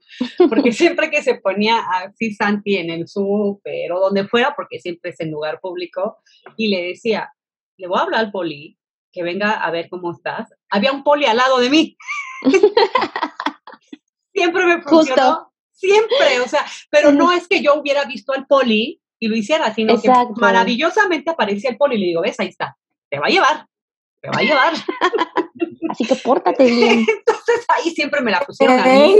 porque 0.49 0.71
siempre 0.71 1.09
que 1.09 1.21
se 1.23 1.35
ponía 1.35 1.79
así 1.79 2.33
Santi 2.33 2.77
en 2.77 2.89
el 2.89 3.07
súper 3.07 3.91
o 3.91 3.99
donde 3.99 4.27
fuera, 4.27 4.53
porque 4.55 4.79
siempre 4.79 5.11
es 5.11 5.19
en 5.19 5.31
lugar 5.31 5.59
público, 5.59 6.17
y 6.57 6.67
le 6.67 6.83
decía, 6.83 7.31
le 7.77 7.87
voy 7.87 7.99
a 7.99 8.03
hablar 8.03 8.19
al 8.21 8.31
poli, 8.31 8.77
que 9.11 9.23
venga 9.23 9.51
a 9.51 9.71
ver 9.71 9.89
cómo 9.89 10.11
estás, 10.11 10.49
había 10.69 10.91
un 10.91 11.03
poli 11.03 11.25
al 11.25 11.37
lado 11.37 11.59
de 11.59 11.69
mí. 11.69 11.97
siempre 14.33 14.65
me 14.65 14.81
funcionó. 14.81 15.23
Justo. 15.23 15.47
Siempre, 15.73 16.39
o 16.45 16.47
sea, 16.47 16.63
pero 16.91 17.11
no 17.11 17.31
es 17.31 17.47
que 17.47 17.63
yo 17.63 17.73
hubiera 17.73 18.05
visto 18.05 18.33
al 18.33 18.45
poli 18.45 19.01
y 19.19 19.27
lo 19.27 19.35
hiciera, 19.35 19.73
sino 19.73 19.93
Exacto. 19.93 20.35
que 20.35 20.41
maravillosamente 20.41 21.31
aparecía 21.31 21.71
el 21.71 21.77
poli 21.77 21.95
y 21.95 21.99
le 21.99 22.05
digo, 22.07 22.21
ves, 22.21 22.39
ahí 22.39 22.47
está, 22.49 22.77
te 23.09 23.19
va 23.19 23.25
a 23.25 23.29
llevar, 23.29 23.67
te 24.21 24.29
va 24.29 24.37
a 24.37 24.43
llevar. 24.43 24.73
Así 25.91 26.05
que 26.05 26.15
pórtate 26.15 26.63
bien. 26.71 26.99
Entonces 26.99 27.65
ahí 27.69 27.91
siempre 27.91 28.21
me 28.21 28.31
la 28.31 28.39
pusieron 28.41 28.79
a 28.79 28.85
mí. 28.85 29.15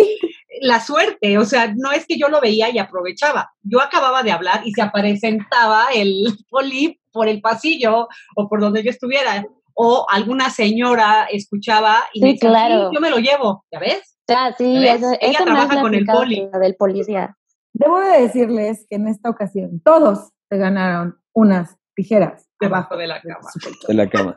La 0.62 0.80
suerte, 0.80 1.38
o 1.38 1.46
sea, 1.46 1.74
no 1.76 1.92
es 1.92 2.06
que 2.06 2.18
yo 2.18 2.28
lo 2.30 2.40
veía 2.42 2.70
y 2.70 2.78
aprovechaba. 2.78 3.52
Yo 3.64 3.82
acababa 3.82 4.22
de 4.24 4.32
hablar 4.32 4.62
y 4.66 4.72
se 4.74 4.86
presentaba 4.94 5.88
el 5.94 6.26
poli 6.50 7.00
por 7.12 7.28
el 7.28 7.42
pasillo 7.42 8.08
o 8.36 8.48
por 8.48 8.62
donde 8.62 8.84
yo 8.84 8.90
estuviera. 8.90 9.46
O 9.74 10.06
alguna 10.10 10.50
señora 10.50 11.28
escuchaba 11.32 12.04
y 12.14 12.22
me 12.22 12.34
decía, 12.34 12.50
claro. 12.50 12.90
"Sí, 12.90 12.96
yo 12.96 13.02
me 13.02 13.10
lo 13.10 13.18
llevo, 13.18 13.66
¿ya 13.72 13.80
ves? 13.80 14.18
Ah, 14.30 14.54
sí, 14.58 14.78
¿Ves? 14.80 14.98
eso, 15.02 15.08
Ella 15.20 15.32
eso 15.40 15.44
trabaja 15.46 15.82
con 15.82 15.94
el 15.96 16.06
poli. 16.06 16.48
del 16.62 16.76
policía. 16.76 17.36
Debo 17.74 18.00
de 18.00 18.22
decirles 18.22 18.86
que 18.90 18.96
en 18.98 19.08
esta 19.08 19.30
ocasión 19.30 19.82
todos 19.84 20.30
se 20.50 20.58
ganaron 20.58 21.18
unas 21.34 21.76
tijeras 21.96 22.48
Debajo 22.60 22.96
de 22.98 23.08
la 23.08 23.22
cama. 23.22 23.50
de 23.88 23.94
la 23.94 24.10
cama. 24.10 24.36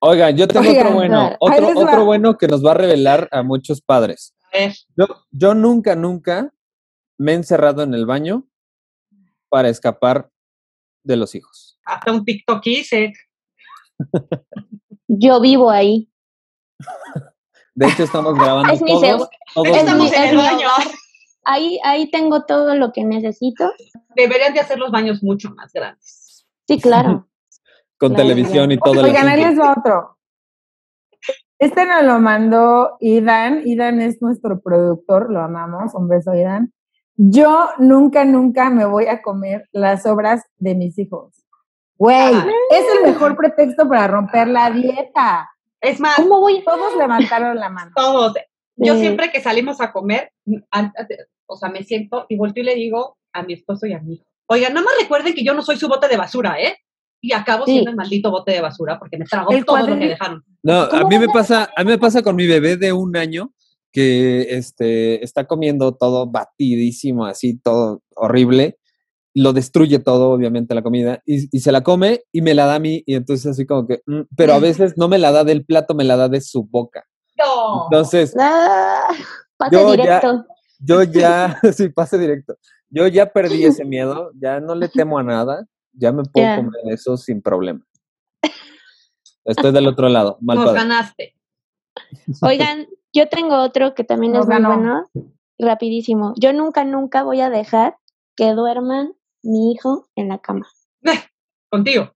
Oigan, 0.00 0.36
yo 0.36 0.46
tengo 0.46 0.68
Oigan, 0.68 0.86
otro 0.86 0.94
bueno, 0.94 1.36
otro, 1.40 1.68
otro 1.74 2.04
bueno 2.04 2.38
que 2.38 2.48
nos 2.48 2.64
va 2.64 2.72
a 2.72 2.74
revelar 2.74 3.28
a 3.32 3.42
muchos 3.42 3.80
padres. 3.80 4.34
A 4.52 4.58
ver, 4.58 4.74
Yo, 4.96 5.06
yo 5.30 5.54
nunca, 5.54 5.96
nunca 5.96 6.52
me 7.18 7.32
he 7.32 7.34
encerrado 7.34 7.82
en 7.82 7.94
el 7.94 8.06
baño 8.06 8.46
para 9.48 9.68
escapar 9.68 10.30
de 11.02 11.16
los 11.16 11.34
hijos. 11.34 11.78
hasta 11.84 12.12
un 12.12 12.24
TikTok 12.24 12.66
hice. 12.66 13.12
Yo 15.08 15.40
vivo 15.40 15.70
ahí. 15.70 16.10
De 17.74 17.86
hecho, 17.86 18.04
estamos 18.04 18.34
grabando 18.34 18.72
Es 18.72 18.82
mi 18.82 18.92
todos, 18.92 19.28
Estamos 19.64 20.12
en 20.12 20.24
el 20.24 20.36
baño. 20.36 20.68
Ahí, 21.44 21.78
ahí 21.84 22.10
tengo 22.10 22.44
todo 22.44 22.74
lo 22.74 22.92
que 22.92 23.04
necesito. 23.04 23.70
Deberían 24.16 24.52
de 24.52 24.60
hacer 24.60 24.78
los 24.78 24.90
baños 24.90 25.22
mucho 25.22 25.50
más 25.50 25.72
grandes. 25.72 26.44
Sí, 26.66 26.80
claro. 26.80 27.28
Con 27.98 28.14
televisión 28.14 28.72
y 28.72 28.78
todo. 28.78 29.00
el 29.00 29.06
Oigan, 29.06 29.28
ahí 29.28 29.42
les 29.44 29.58
va 29.58 29.72
otro. 29.76 30.16
Este 31.58 31.86
nos 31.86 32.04
lo 32.04 32.18
mandó 32.18 32.96
Idan. 33.00 33.62
Idan 33.66 34.00
es 34.00 34.20
nuestro 34.20 34.60
productor, 34.60 35.30
lo 35.30 35.40
amamos. 35.40 35.94
Un 35.94 36.08
beso, 36.08 36.34
Idan. 36.34 36.72
Yo 37.16 37.70
nunca, 37.78 38.24
nunca 38.26 38.68
me 38.68 38.84
voy 38.84 39.06
a 39.06 39.22
comer 39.22 39.66
las 39.72 40.04
obras 40.04 40.44
de 40.58 40.74
mis 40.74 40.98
hijos. 40.98 41.32
Güey, 41.96 42.34
Ah. 42.34 42.46
es 42.70 42.84
el 42.98 43.10
mejor 43.10 43.36
pretexto 43.38 43.88
para 43.88 44.06
romper 44.06 44.48
la 44.48 44.70
dieta. 44.70 45.48
Es 45.80 45.98
más, 45.98 46.16
¿Cómo 46.16 46.40
voy? 46.40 46.62
Todos 46.62 46.94
levantaron 46.96 47.56
la 47.56 47.70
mano. 47.70 47.90
todos. 47.96 48.34
Yo 48.76 48.92
Sí. 48.94 49.00
siempre 49.00 49.30
que 49.32 49.40
salimos 49.40 49.80
a 49.80 49.92
comer, 49.92 50.30
o 51.46 51.56
sea, 51.56 51.70
me 51.70 51.82
siento 51.84 52.26
y 52.28 52.36
volteo 52.36 52.62
y 52.62 52.66
le 52.66 52.74
digo 52.74 53.16
a 53.32 53.42
mi 53.42 53.54
esposo 53.54 53.86
y 53.86 53.94
a 53.94 54.00
mi 54.00 54.14
hijo, 54.16 54.26
oigan, 54.48 54.74
nada 54.74 54.84
más 54.84 54.94
recuerden 55.00 55.32
que 55.34 55.42
yo 55.44 55.54
no 55.54 55.62
soy 55.62 55.76
su 55.78 55.88
bote 55.88 56.08
de 56.08 56.18
basura, 56.18 56.60
¿eh? 56.60 56.76
Y 57.20 57.32
acabo 57.32 57.64
Sí. 57.64 57.72
siendo 57.72 57.90
el 57.90 57.96
maldito 57.96 58.30
bote 58.30 58.52
de 58.52 58.60
basura 58.60 58.98
porque 58.98 59.18
me 59.18 59.24
trago 59.24 59.50
El 59.50 59.64
todo 59.64 59.78
lo 59.78 59.98
que 59.98 60.08
dejaron. 60.08 60.44
No, 60.62 60.82
a 60.82 60.88
¿Cómo 60.88 61.08
mí 61.08 61.18
me 61.18 61.28
pasa, 61.28 61.70
a 61.76 61.84
mí 61.84 61.90
me 61.90 61.98
pasa 61.98 62.22
con 62.22 62.36
mi 62.36 62.46
bebé 62.46 62.76
de 62.76 62.92
un 62.92 63.16
año 63.16 63.52
que 63.92 64.56
este 64.56 65.24
está 65.24 65.46
comiendo 65.46 65.92
todo 65.94 66.26
batidísimo, 66.26 67.24
así 67.24 67.58
todo 67.58 68.02
horrible. 68.14 68.78
Lo 69.34 69.52
destruye 69.52 69.98
todo, 69.98 70.30
obviamente, 70.30 70.74
la 70.74 70.82
comida, 70.82 71.20
y, 71.26 71.54
y 71.54 71.60
se 71.60 71.70
la 71.72 71.82
come 71.82 72.22
y 72.32 72.40
me 72.42 72.54
la 72.54 72.66
da 72.66 72.76
a 72.76 72.78
mí, 72.78 73.02
y 73.06 73.14
entonces 73.14 73.46
así 73.46 73.66
como 73.66 73.86
que, 73.86 74.00
mm, 74.06 74.20
pero 74.36 74.54
a 74.54 74.58
veces 74.58 74.94
no 74.96 75.08
me 75.08 75.18
la 75.18 75.30
da 75.32 75.44
del 75.44 75.64
plato, 75.64 75.94
me 75.94 76.04
la 76.04 76.16
da 76.16 76.28
de 76.28 76.40
su 76.40 76.64
boca. 76.64 77.04
No. 77.38 77.84
Entonces, 77.90 78.34
Ah, 78.38 79.08
pase 79.58 79.76
Yo 79.76 79.94
ya- 79.94 80.02
directo. 80.02 80.44
yo 80.78 81.02
ya, 81.02 81.58
sí, 81.76 81.88
pase 81.90 82.18
directo. 82.18 82.56
Yo 82.88 83.06
ya 83.08 83.26
perdí 83.32 83.64
ese 83.64 83.84
miedo, 83.84 84.30
ya 84.40 84.60
no 84.60 84.74
le 84.74 84.88
temo 84.88 85.18
a 85.18 85.22
nada, 85.22 85.66
ya 85.96 86.12
me 86.12 86.22
puedo 86.24 86.56
comer 86.56 86.80
eso 86.86 87.16
sin 87.16 87.42
problema. 87.42 87.84
Estoy 89.44 89.72
del 89.72 89.86
otro 89.88 90.08
lado, 90.08 90.38
mal 90.42 90.56
Nos 90.56 90.66
padre. 90.66 90.80
ganaste. 90.80 91.36
Oigan, 92.42 92.86
yo 93.12 93.28
tengo 93.28 93.56
otro 93.62 93.94
que 93.94 94.04
también 94.04 94.32
Nos 94.32 94.48
es 94.48 94.54
muy 94.54 94.64
bueno. 94.64 95.04
Rapidísimo. 95.58 96.34
Yo 96.36 96.52
nunca, 96.52 96.84
nunca 96.84 97.22
voy 97.22 97.40
a 97.40 97.48
dejar 97.48 97.96
que 98.36 98.52
duerman 98.52 99.14
mi 99.42 99.72
hijo 99.72 100.08
en 100.14 100.28
la 100.28 100.38
cama. 100.38 100.66
Contigo. 101.70 102.12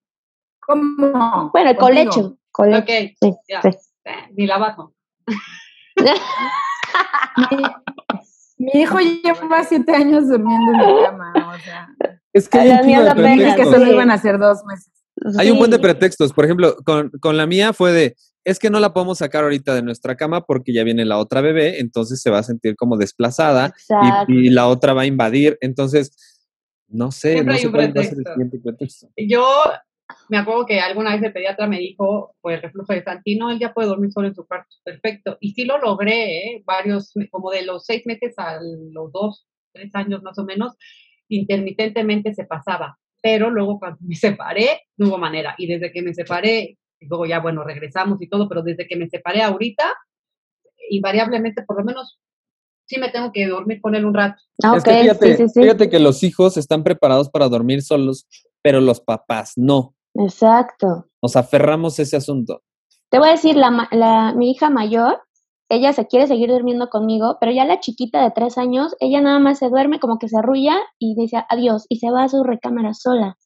¿Cómo? 0.61 1.51
Bueno, 1.53 1.71
el 1.71 1.77
Contigo. 1.77 2.11
colecho. 2.11 2.39
colecho. 2.53 2.79
Ok. 2.81 2.89
Sí, 3.21 3.35
ya. 3.49 3.63
sí. 3.63 3.69
Eh, 4.05 4.29
ni 4.37 4.47
la 4.47 4.59
bajo. 4.59 4.95
Mi, 7.51 8.67
mi 8.67 8.81
hijo 8.83 8.99
lleva 8.99 9.65
siete 9.65 9.95
años 9.95 10.29
durmiendo 10.29 10.73
en 10.73 10.79
mi 10.97 11.03
cama, 11.05 11.33
o 11.55 11.59
sea, 11.61 11.89
Es 12.33 12.49
que 12.49 12.59
A 12.59 12.63
hay 12.63 12.69
la 12.69 12.81
un 12.83 12.87
de 12.87 13.15
que 13.15 13.23
pretextos. 13.23 13.71
solo 13.75 13.87
sí. 13.87 13.93
iban 13.93 14.11
a 14.11 14.19
ser 14.19 14.39
dos 14.39 14.65
meses. 14.67 14.93
Hay 15.39 15.51
un 15.51 15.59
buen 15.59 15.71
de 15.71 15.77
Sí. 15.77 15.83
pretextos. 15.83 16.33
Por 16.33 16.45
ejemplo, 16.45 16.77
con, 16.85 17.11
con 17.21 17.37
la 17.37 17.47
mía 17.47 17.73
fue 17.73 17.93
de, 17.93 18.17
es 18.45 18.59
que 18.59 18.71
no 18.71 18.81
la 18.81 18.93
podemos 18.95 19.19
sacar 19.19 19.45
ahorita 19.45 19.75
de 19.75 19.83
nuestra 19.83 20.17
cama 20.17 20.47
porque 20.47 20.73
ya 20.73 20.83
viene 20.85 21.05
la 21.05 21.19
otra 21.19 21.41
bebé, 21.43 21.81
entonces 21.81 22.23
se 22.23 22.31
va 22.31 22.39
a 22.39 22.43
sentir 22.43 22.75
como 22.77 22.97
desplazada 22.97 23.75
y, 24.29 24.47
y 24.47 24.51
la 24.51 24.67
otra 24.69 24.95
va 24.95 25.03
a 25.03 25.07
invadir. 25.07 25.59
Entonces, 25.61 26.17
no 26.89 27.11
sé, 27.13 27.33
Siempre 27.33 27.47
no 27.47 27.53
hay 27.53 27.59
sé 27.61 27.67
un 27.67 27.73
cuál 27.73 27.83
va 27.97 28.01
a 28.01 28.05
ser 28.05 28.05
el 28.05 28.09
pretexto. 28.25 28.33
siguiente 28.33 28.59
pretexto. 28.59 29.09
Yo 29.17 29.47
me 30.29 30.39
acuerdo 30.39 30.67
que 30.67 30.81
alguna 30.81 31.13
vez 31.15 31.23
el 31.23 31.33
pediatra 31.33 31.67
me 31.69 31.79
dijo, 31.79 32.35
pues 32.41 32.61
reflujo 32.63 32.93
de 32.93 33.03
Santino, 33.05 33.51
él 33.51 33.59
ya 33.61 33.73
puede 33.75 33.89
dormir 33.89 34.11
solo 34.13 34.27
en 34.29 34.35
su 34.35 34.47
cuarto, 34.47 34.75
perfecto. 34.85 35.37
Y 35.41 35.53
sí 35.53 35.65
lo 35.65 35.79
logré, 35.79 36.39
¿eh? 36.57 36.63
varios, 36.65 37.13
como 37.31 37.51
de 37.51 37.63
los 37.63 37.85
seis 37.85 38.03
meses 38.07 38.35
a 38.39 38.59
los 38.61 39.13
dos, 39.13 39.47
tres 39.73 39.95
años 39.95 40.23
más 40.23 40.37
o 40.39 40.45
menos, 40.45 40.77
intermitentemente 41.31 42.35
se 42.35 42.45
pasaba. 42.45 42.99
Pero 43.23 43.51
luego 43.51 43.79
cuando 43.79 43.99
me 44.01 44.15
separé, 44.15 44.83
no 44.97 45.09
hubo 45.09 45.19
manera. 45.19 45.55
Y 45.59 45.67
desde 45.67 45.93
que 45.93 46.03
me 46.03 46.15
separé, 46.15 46.79
y 47.01 47.07
luego 47.07 47.27
ya, 47.27 47.41
bueno, 47.41 47.65
regresamos 47.65 48.21
y 48.23 48.29
todo, 48.29 48.49
pero 48.49 48.63
desde 48.63 48.87
que 48.87 48.97
me 48.97 49.09
separé 49.09 49.43
ahorita, 49.43 49.85
invariablemente, 50.91 51.63
por 51.63 51.79
lo 51.79 51.85
menos, 51.85 52.19
sí 52.87 52.99
me 52.99 53.11
tengo 53.11 53.31
que 53.33 53.47
dormir 53.47 53.81
con 53.81 53.95
él 53.95 54.05
un 54.05 54.15
rato. 54.15 54.41
Ah, 54.63 54.75
Es 54.77 54.85
que 54.85 54.95
fíjate, 55.03 55.37
sí, 55.37 55.43
sí, 55.45 55.49
sí. 55.49 55.63
fíjate 55.63 55.89
que 55.91 55.99
los 56.01 56.23
hijos 56.23 56.57
están 56.57 56.83
preparados 56.83 57.29
para 57.31 57.49
dormir 57.49 57.83
solos, 57.83 58.27
pero 58.63 58.81
los 58.81 59.01
papás 59.01 59.53
no. 59.57 59.95
Exacto. 60.15 61.07
Nos 61.23 61.37
aferramos 61.37 61.99
a 61.99 62.03
ese 62.03 62.17
asunto. 62.17 62.63
Te 63.11 63.19
voy 63.19 63.29
a 63.29 63.33
decir, 63.33 63.57
la, 63.57 63.71
ma- 63.71 63.89
la, 63.93 64.33
mi 64.37 64.51
hija 64.51 64.71
mayor, 64.71 65.21
ella 65.71 65.93
se 65.93 66.07
quiere 66.07 66.27
seguir 66.27 66.51
durmiendo 66.51 66.91
conmigo, 66.91 67.39
pero 67.41 67.53
ya 67.53 67.65
la 67.65 67.81
chiquita 67.81 68.23
de 68.23 68.33
tres 68.33 68.59
años, 68.59 68.95
ella 68.99 69.21
nada 69.21 69.39
más 69.39 69.59
se 69.59 69.69
duerme, 69.69 70.01
como 70.01 70.19
que 70.19 70.29
se 70.29 70.37
arrulla 70.37 70.77
y 70.99 71.15
dice 71.15 71.45
adiós 71.49 71.87
y 71.89 72.01
se 72.01 72.11
va 72.11 72.25
a 72.25 72.29
su 72.29 72.43
recámara 72.43 72.93
sola. 72.93 73.39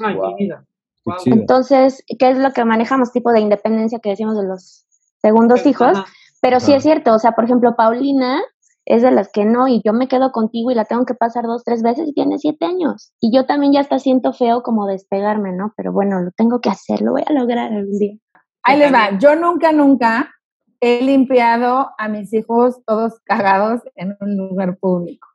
Ay, 0.00 0.16
Wow. 0.16 0.28
mi 0.28 0.44
vida. 0.44 0.64
Wow. 1.04 1.16
Entonces, 1.26 2.02
¿qué 2.18 2.30
es 2.30 2.38
lo 2.38 2.52
que 2.52 2.64
manejamos? 2.64 3.12
Tipo 3.12 3.30
de 3.30 3.40
independencia 3.40 4.00
que 4.00 4.10
decimos 4.10 4.36
de 4.36 4.48
los 4.48 4.86
segundos 5.22 5.64
hijos. 5.66 5.98
Ajá. 5.98 6.06
Pero 6.40 6.60
sí 6.60 6.72
es 6.72 6.82
cierto, 6.82 7.14
o 7.14 7.18
sea, 7.18 7.32
por 7.32 7.44
ejemplo, 7.44 7.76
Paulina 7.76 8.40
es 8.86 9.02
de 9.02 9.10
las 9.10 9.30
que 9.32 9.44
no, 9.44 9.68
y 9.68 9.82
yo 9.84 9.92
me 9.92 10.08
quedo 10.08 10.30
contigo 10.32 10.70
y 10.70 10.74
la 10.74 10.84
tengo 10.84 11.04
que 11.04 11.14
pasar 11.14 11.44
dos, 11.44 11.64
tres 11.64 11.82
veces 11.82 12.08
y 12.08 12.12
tiene 12.12 12.38
siete 12.38 12.64
años. 12.64 13.12
Y 13.20 13.34
yo 13.34 13.44
también 13.44 13.72
ya 13.72 13.80
hasta 13.80 13.98
siento 13.98 14.32
feo 14.32 14.62
como 14.62 14.86
despegarme, 14.86 15.52
¿no? 15.52 15.72
Pero 15.76 15.92
bueno, 15.92 16.20
lo 16.20 16.30
tengo 16.30 16.60
que 16.60 16.70
hacer, 16.70 17.02
lo 17.02 17.12
voy 17.12 17.22
a 17.26 17.32
lograr 17.32 17.72
algún 17.72 17.98
día. 17.98 18.16
Ahí 18.62 18.78
les 18.78 18.92
va. 18.92 19.18
Yo 19.18 19.34
nunca, 19.34 19.72
nunca 19.72 20.30
he 20.80 21.02
limpiado 21.02 21.90
a 21.98 22.08
mis 22.08 22.32
hijos 22.32 22.76
todos 22.86 23.14
cagados 23.24 23.80
en 23.94 24.16
un 24.20 24.36
lugar 24.36 24.76
público. 24.78 25.28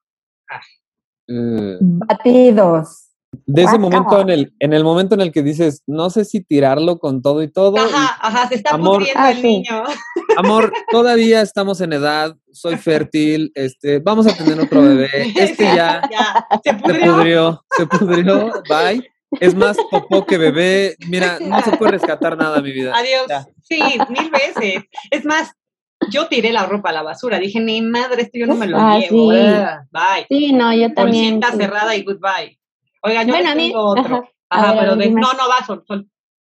Eh, 1.28 1.78
Batidos. 1.80 3.08
de 3.46 3.64
ese 3.64 3.78
momento 3.80 4.20
en 4.20 4.30
el, 4.30 4.54
en 4.60 4.74
el 4.74 4.84
momento 4.84 5.16
en 5.16 5.22
el 5.22 5.32
que 5.32 5.42
dices, 5.44 5.84
no 5.88 6.10
sé 6.10 6.26
si 6.26 6.42
tirarlo 6.44 7.00
con 7.00 7.22
todo 7.22 7.42
y 7.42 7.48
todo. 7.50 7.78
y, 7.78 7.80
Ajá, 7.80 8.18
ajá, 8.20 8.48
se 8.50 8.56
está 8.56 8.72
Amor. 8.76 8.98
pudriendo 9.00 9.22
Ah, 9.24 9.32
el 9.32 9.38
sí. 9.38 9.44
niño. 9.44 9.84
amor, 10.38 10.74
todavía 10.92 11.42
estamos 11.42 11.80
en 11.82 11.94
edad, 11.94 12.36
soy 12.52 12.76
fértil, 12.78 13.52
este, 13.56 14.00
vamos 14.00 14.28
a 14.28 14.36
tener 14.36 14.60
otro 14.60 14.82
bebé. 14.82 15.10
Este 15.38 15.64
ya 15.64 16.02
ya, 16.12 16.46
se 16.64 16.72
se 16.72 16.78
pudrió. 16.78 17.14
pudrió, 17.16 17.66
se 17.78 17.86
pudrió, 17.88 18.52
bye. 18.70 19.11
Es 19.39 19.56
más 19.56 19.78
popó 19.89 20.26
que 20.26 20.38
bebé. 20.38 20.96
Mira, 21.08 21.39
no 21.41 21.62
se 21.62 21.72
puede 21.78 21.91
rescatar 21.94 22.38
nada, 22.38 22.62
mi 22.62 22.72
vida. 22.72 22.94
Adiós. 22.96 23.26
Ya. 23.30 23.46
Sí, 23.63 23.80
mil 24.10 24.30
veces. 24.30 24.84
Es 25.10 25.26
más, 25.26 25.52
yo 26.10 26.28
tiré 26.28 26.52
la 26.52 26.65
ropa 26.65 26.89
a 26.89 26.94
la 26.94 27.04
basura. 27.04 27.39
Dije, 27.39 27.60
ni 27.60 27.82
madre, 27.82 28.24
esto 28.24 28.38
yo 28.39 28.48
no 28.48 28.56
me 28.56 28.67
lo 28.67 28.78
Ah, 28.78 29.00
llevo. 29.00 29.32
sí. 29.32 29.38
Ah, 29.39 29.82
Bye. 29.91 30.26
Sí, 30.28 30.54
no, 30.54 30.74
yo 30.74 30.94
también. 30.94 31.39
Bolsita 31.39 31.52
sí. 31.52 31.58
cerrada 31.58 31.96
y 31.96 32.04
goodbye. 32.04 32.60
Oigan, 33.04 33.28
yo 33.28 33.34
Bueno, 33.34 33.44
les 33.46 33.52
a 33.52 33.56
mí, 33.56 33.67
tengo 33.70 33.86
otro. 33.86 34.15
ajá. 34.17 34.24
Ajá, 34.54 34.70
A 34.70 34.72
ver, 34.74 34.80
a 34.80 34.84
pero 34.84 34.96
de, 34.98 35.10
no, 35.12 35.22
no 35.34 35.48
va, 35.50 35.65
sol, 35.65 35.84
sol. 35.88 36.08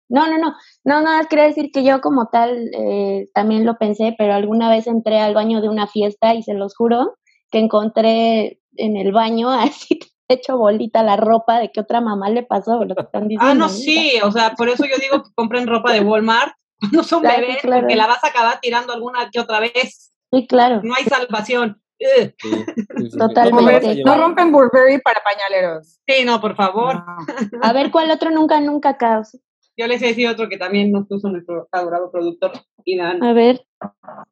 No, 0.08 0.26
no, 0.28 0.38
no, 0.38 0.56
no, 0.86 1.02
no, 1.02 1.28
quería 1.28 1.44
decir 1.46 1.70
que 1.72 1.84
yo 1.84 2.00
como 2.02 2.30
tal 2.32 2.70
eh, 2.74 3.28
también 3.34 3.66
lo 3.66 3.78
pensé, 3.78 4.16
pero 4.18 4.34
alguna 4.34 4.70
vez 4.70 4.88
entré 4.88 5.20
al 5.20 5.34
baño 5.36 5.62
de 5.62 5.68
una 5.70 5.86
fiesta 5.86 6.34
y 6.34 6.42
se 6.42 6.54
los 6.54 6.76
juro 6.76 7.18
que 7.52 7.60
encontré 7.60 8.60
en 8.78 8.96
el 8.96 9.12
baño 9.12 9.50
así 9.52 10.00
hecho 10.30 10.58
bolita 10.58 11.04
la 11.04 11.18
ropa 11.18 11.60
de 11.60 11.72
que 11.72 11.80
otra 11.82 12.02
mamá 12.02 12.30
le 12.30 12.44
pasó, 12.44 12.84
lo 12.86 12.96
que 12.96 13.02
están 13.02 13.28
diciendo. 13.28 13.46
Ah, 13.52 13.54
no, 13.56 13.68
sí, 13.70 14.14
o 14.24 14.32
sea, 14.32 14.54
por 14.56 14.70
eso 14.70 14.86
yo 14.86 14.96
digo 15.02 15.24
que 15.24 15.30
compren 15.36 15.68
ropa 15.68 15.92
de 15.92 16.02
Walmart 16.02 16.54
cuando 16.80 17.04
son 17.04 17.26
Ah, 17.26 17.36
bebés, 17.36 17.58
claro. 17.62 17.82
porque 17.82 17.96
la 17.96 18.08
vas 18.08 18.24
a 18.24 18.28
acabar 18.28 18.60
tirando 18.62 18.94
alguna 18.94 19.30
que 19.32 19.40
otra 19.40 19.60
vez. 19.60 20.14
Sí, 20.32 20.48
claro. 20.48 20.82
No 20.84 20.94
hay 20.96 21.04
salvación. 21.06 21.82
Ugh. 22.00 22.34
Sí, 22.38 22.50
sí, 22.50 22.74
sí, 22.98 23.12
sí. 23.12 23.18
Totalmente. 23.18 23.52
¿Cómo 23.52 23.66
vas 23.72 23.86
a 23.86 23.94
No 24.06 24.18
rompen 24.24 24.52
Burberry 24.54 25.02
para 25.02 25.22
pañaleros. 25.22 26.00
Sí, 26.08 26.24
no, 26.24 26.40
por 26.40 26.56
favor. 26.56 26.96
No. 26.96 27.18
A 27.62 27.74
ver, 27.74 27.92
¿cuál 27.92 28.10
otro 28.12 28.30
nunca, 28.32 28.62
nunca 28.62 28.96
caos? 28.98 29.38
Yo 29.76 29.88
les 29.88 30.02
he 30.02 30.08
decir 30.08 30.28
otro 30.28 30.48
que 30.50 30.58
también 30.58 30.92
nos 30.92 31.08
puso 31.08 31.30
nuestro 31.30 31.68
adorado 31.72 32.12
productor, 32.12 32.52
Idan. 32.86 33.24
A 33.24 33.34
ver. 33.34 33.66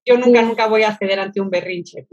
Yo 0.06 0.18
nunca, 0.18 0.42
Sí. 0.42 0.46
nunca 0.46 0.68
voy 0.68 0.84
a 0.84 0.96
ceder 0.96 1.20
ante 1.20 1.42
un 1.42 1.50
berrinche. 1.50 2.08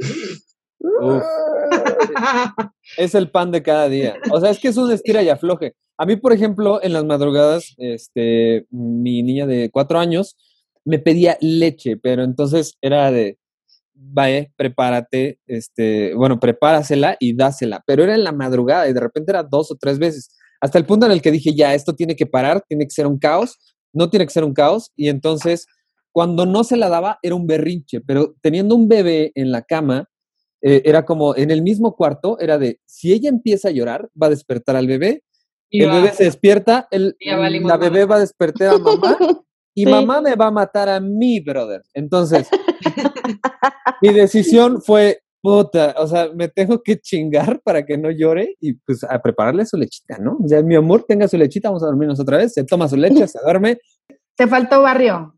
Es 2.97 3.15
el 3.15 3.31
pan 3.31 3.51
de 3.51 3.63
cada 3.63 3.89
día. 3.89 4.17
O 4.31 4.41
sea, 4.41 4.51
es 4.51 4.59
que 4.59 4.69
es 4.69 4.77
un 4.77 4.93
estira 4.93 5.23
y 5.23 5.29
afloje. 5.29 5.75
A 5.97 6.07
mí, 6.07 6.17
por 6.17 6.33
ejemplo, 6.33 6.83
en 6.83 6.93
las 6.93 7.05
madrugadas, 7.05 7.75
este, 7.79 8.67
mi 8.71 9.23
niña 9.23 9.47
de 9.47 9.71
cuatro 9.71 9.99
años 9.99 10.37
me 10.85 10.99
pedía 10.99 11.39
leche, 11.41 11.97
pero 11.97 12.25
entonces 12.25 12.77
era 12.83 13.11
de, 13.11 13.39
vaya, 13.95 14.49
prepárate, 14.57 15.39
este, 15.47 16.15
bueno, 16.15 16.39
prepárasela 16.41 17.17
y 17.19 17.35
dásela. 17.35 17.83
Pero 17.87 18.05
era 18.05 18.15
en 18.15 18.25
la 18.25 18.33
madrugada 18.33 18.89
y 18.89 18.93
de 18.93 19.01
repente 19.01 19.33
era 19.33 19.43
dos 19.43 19.71
o 19.71 19.77
tres 19.77 19.99
veces. 19.99 20.29
Hasta 20.61 20.79
el 20.79 20.87
punto 20.87 21.07
en 21.07 21.13
el 21.13 21.23
que 21.23 21.31
dije, 21.31 21.55
ya, 21.55 21.75
esto 21.75 21.95
tiene 21.95 22.17
que 22.17 22.27
parar, 22.27 22.63
tiene 22.69 22.85
que 22.85 22.91
ser 22.91 23.07
un 23.07 23.19
caos, 23.19 23.59
no 23.93 24.11
tiene 24.11 24.27
que 24.27 24.33
ser 24.33 24.45
un 24.45 24.55
caos. 24.55 24.91
Y 24.97 25.09
entonces, 25.09 25.67
cuando 26.13 26.47
no 26.47 26.65
se 26.65 26.77
la 26.77 26.89
daba, 26.89 27.19
era 27.23 27.35
un 27.35 27.47
berrinche, 27.47 28.01
pero 28.01 28.35
teniendo 28.41 28.75
un 28.75 28.89
bebé 28.89 29.33
en 29.35 29.53
la 29.53 29.63
cama, 29.63 30.09
eh, 30.67 30.81
era 30.87 31.05
como 31.05 31.37
en 31.37 31.51
el 31.51 31.61
mismo 31.63 31.95
cuarto, 31.95 32.39
era 32.41 32.57
de, 32.59 32.81
si 32.87 33.13
ella 33.13 33.29
empieza 33.29 33.69
a 33.69 33.73
llorar, 33.73 34.09
va 34.21 34.29
a 34.29 34.31
despertar 34.31 34.77
al 34.77 34.87
bebé, 34.87 35.23
Y 35.69 35.83
el 35.83 35.91
va- 35.91 35.97
bebé 35.97 36.13
se 36.13 36.25
despierta, 36.25 36.89
el, 36.91 37.17
la 37.21 37.77
bebé 37.77 38.05
va 38.07 38.17
a 38.17 38.21
despertar 38.21 38.69
a 38.75 38.79
mamá 38.79 39.17
y 39.75 39.85
Sí. 39.85 39.91
mamá 39.91 40.21
me 40.21 40.35
va 40.37 40.47
a 40.47 40.51
matar 40.51 40.89
a 40.89 41.01
mí, 41.01 41.41
brother. 41.41 41.83
Entonces, 41.93 42.49
mi 44.01 44.13
decisión 44.13 44.81
fue, 44.83 45.21
puta, 45.43 45.95
o 45.99 46.07
sea, 46.07 46.31
me 46.35 46.49
tengo 46.49 46.83
que 46.83 46.99
chingar 46.99 47.61
para 47.63 47.85
que 47.85 47.99
no 47.99 48.11
llore 48.11 48.57
y 48.61 48.75
pues 48.75 49.05
a 49.05 49.21
prepararle 49.21 49.67
su 49.67 49.77
lechita, 49.77 50.19
¿no? 50.19 50.39
O 50.43 50.49
sea, 50.49 50.63
mi 50.63 50.75
amor, 50.77 51.05
tenga 51.07 51.29
su 51.29 51.37
lechita, 51.37 51.69
vamos 51.69 51.83
a 51.83 51.87
dormirnos 51.87 52.21
otra 52.21 52.39
vez, 52.39 52.53
se 52.55 52.65
toma 52.65 52.89
su 52.89 52.97
leche, 52.97 53.27
se 53.27 53.39
duerme. 53.43 53.79
Te 54.37 54.47
faltó 54.47 54.81
barrio. 54.83 55.35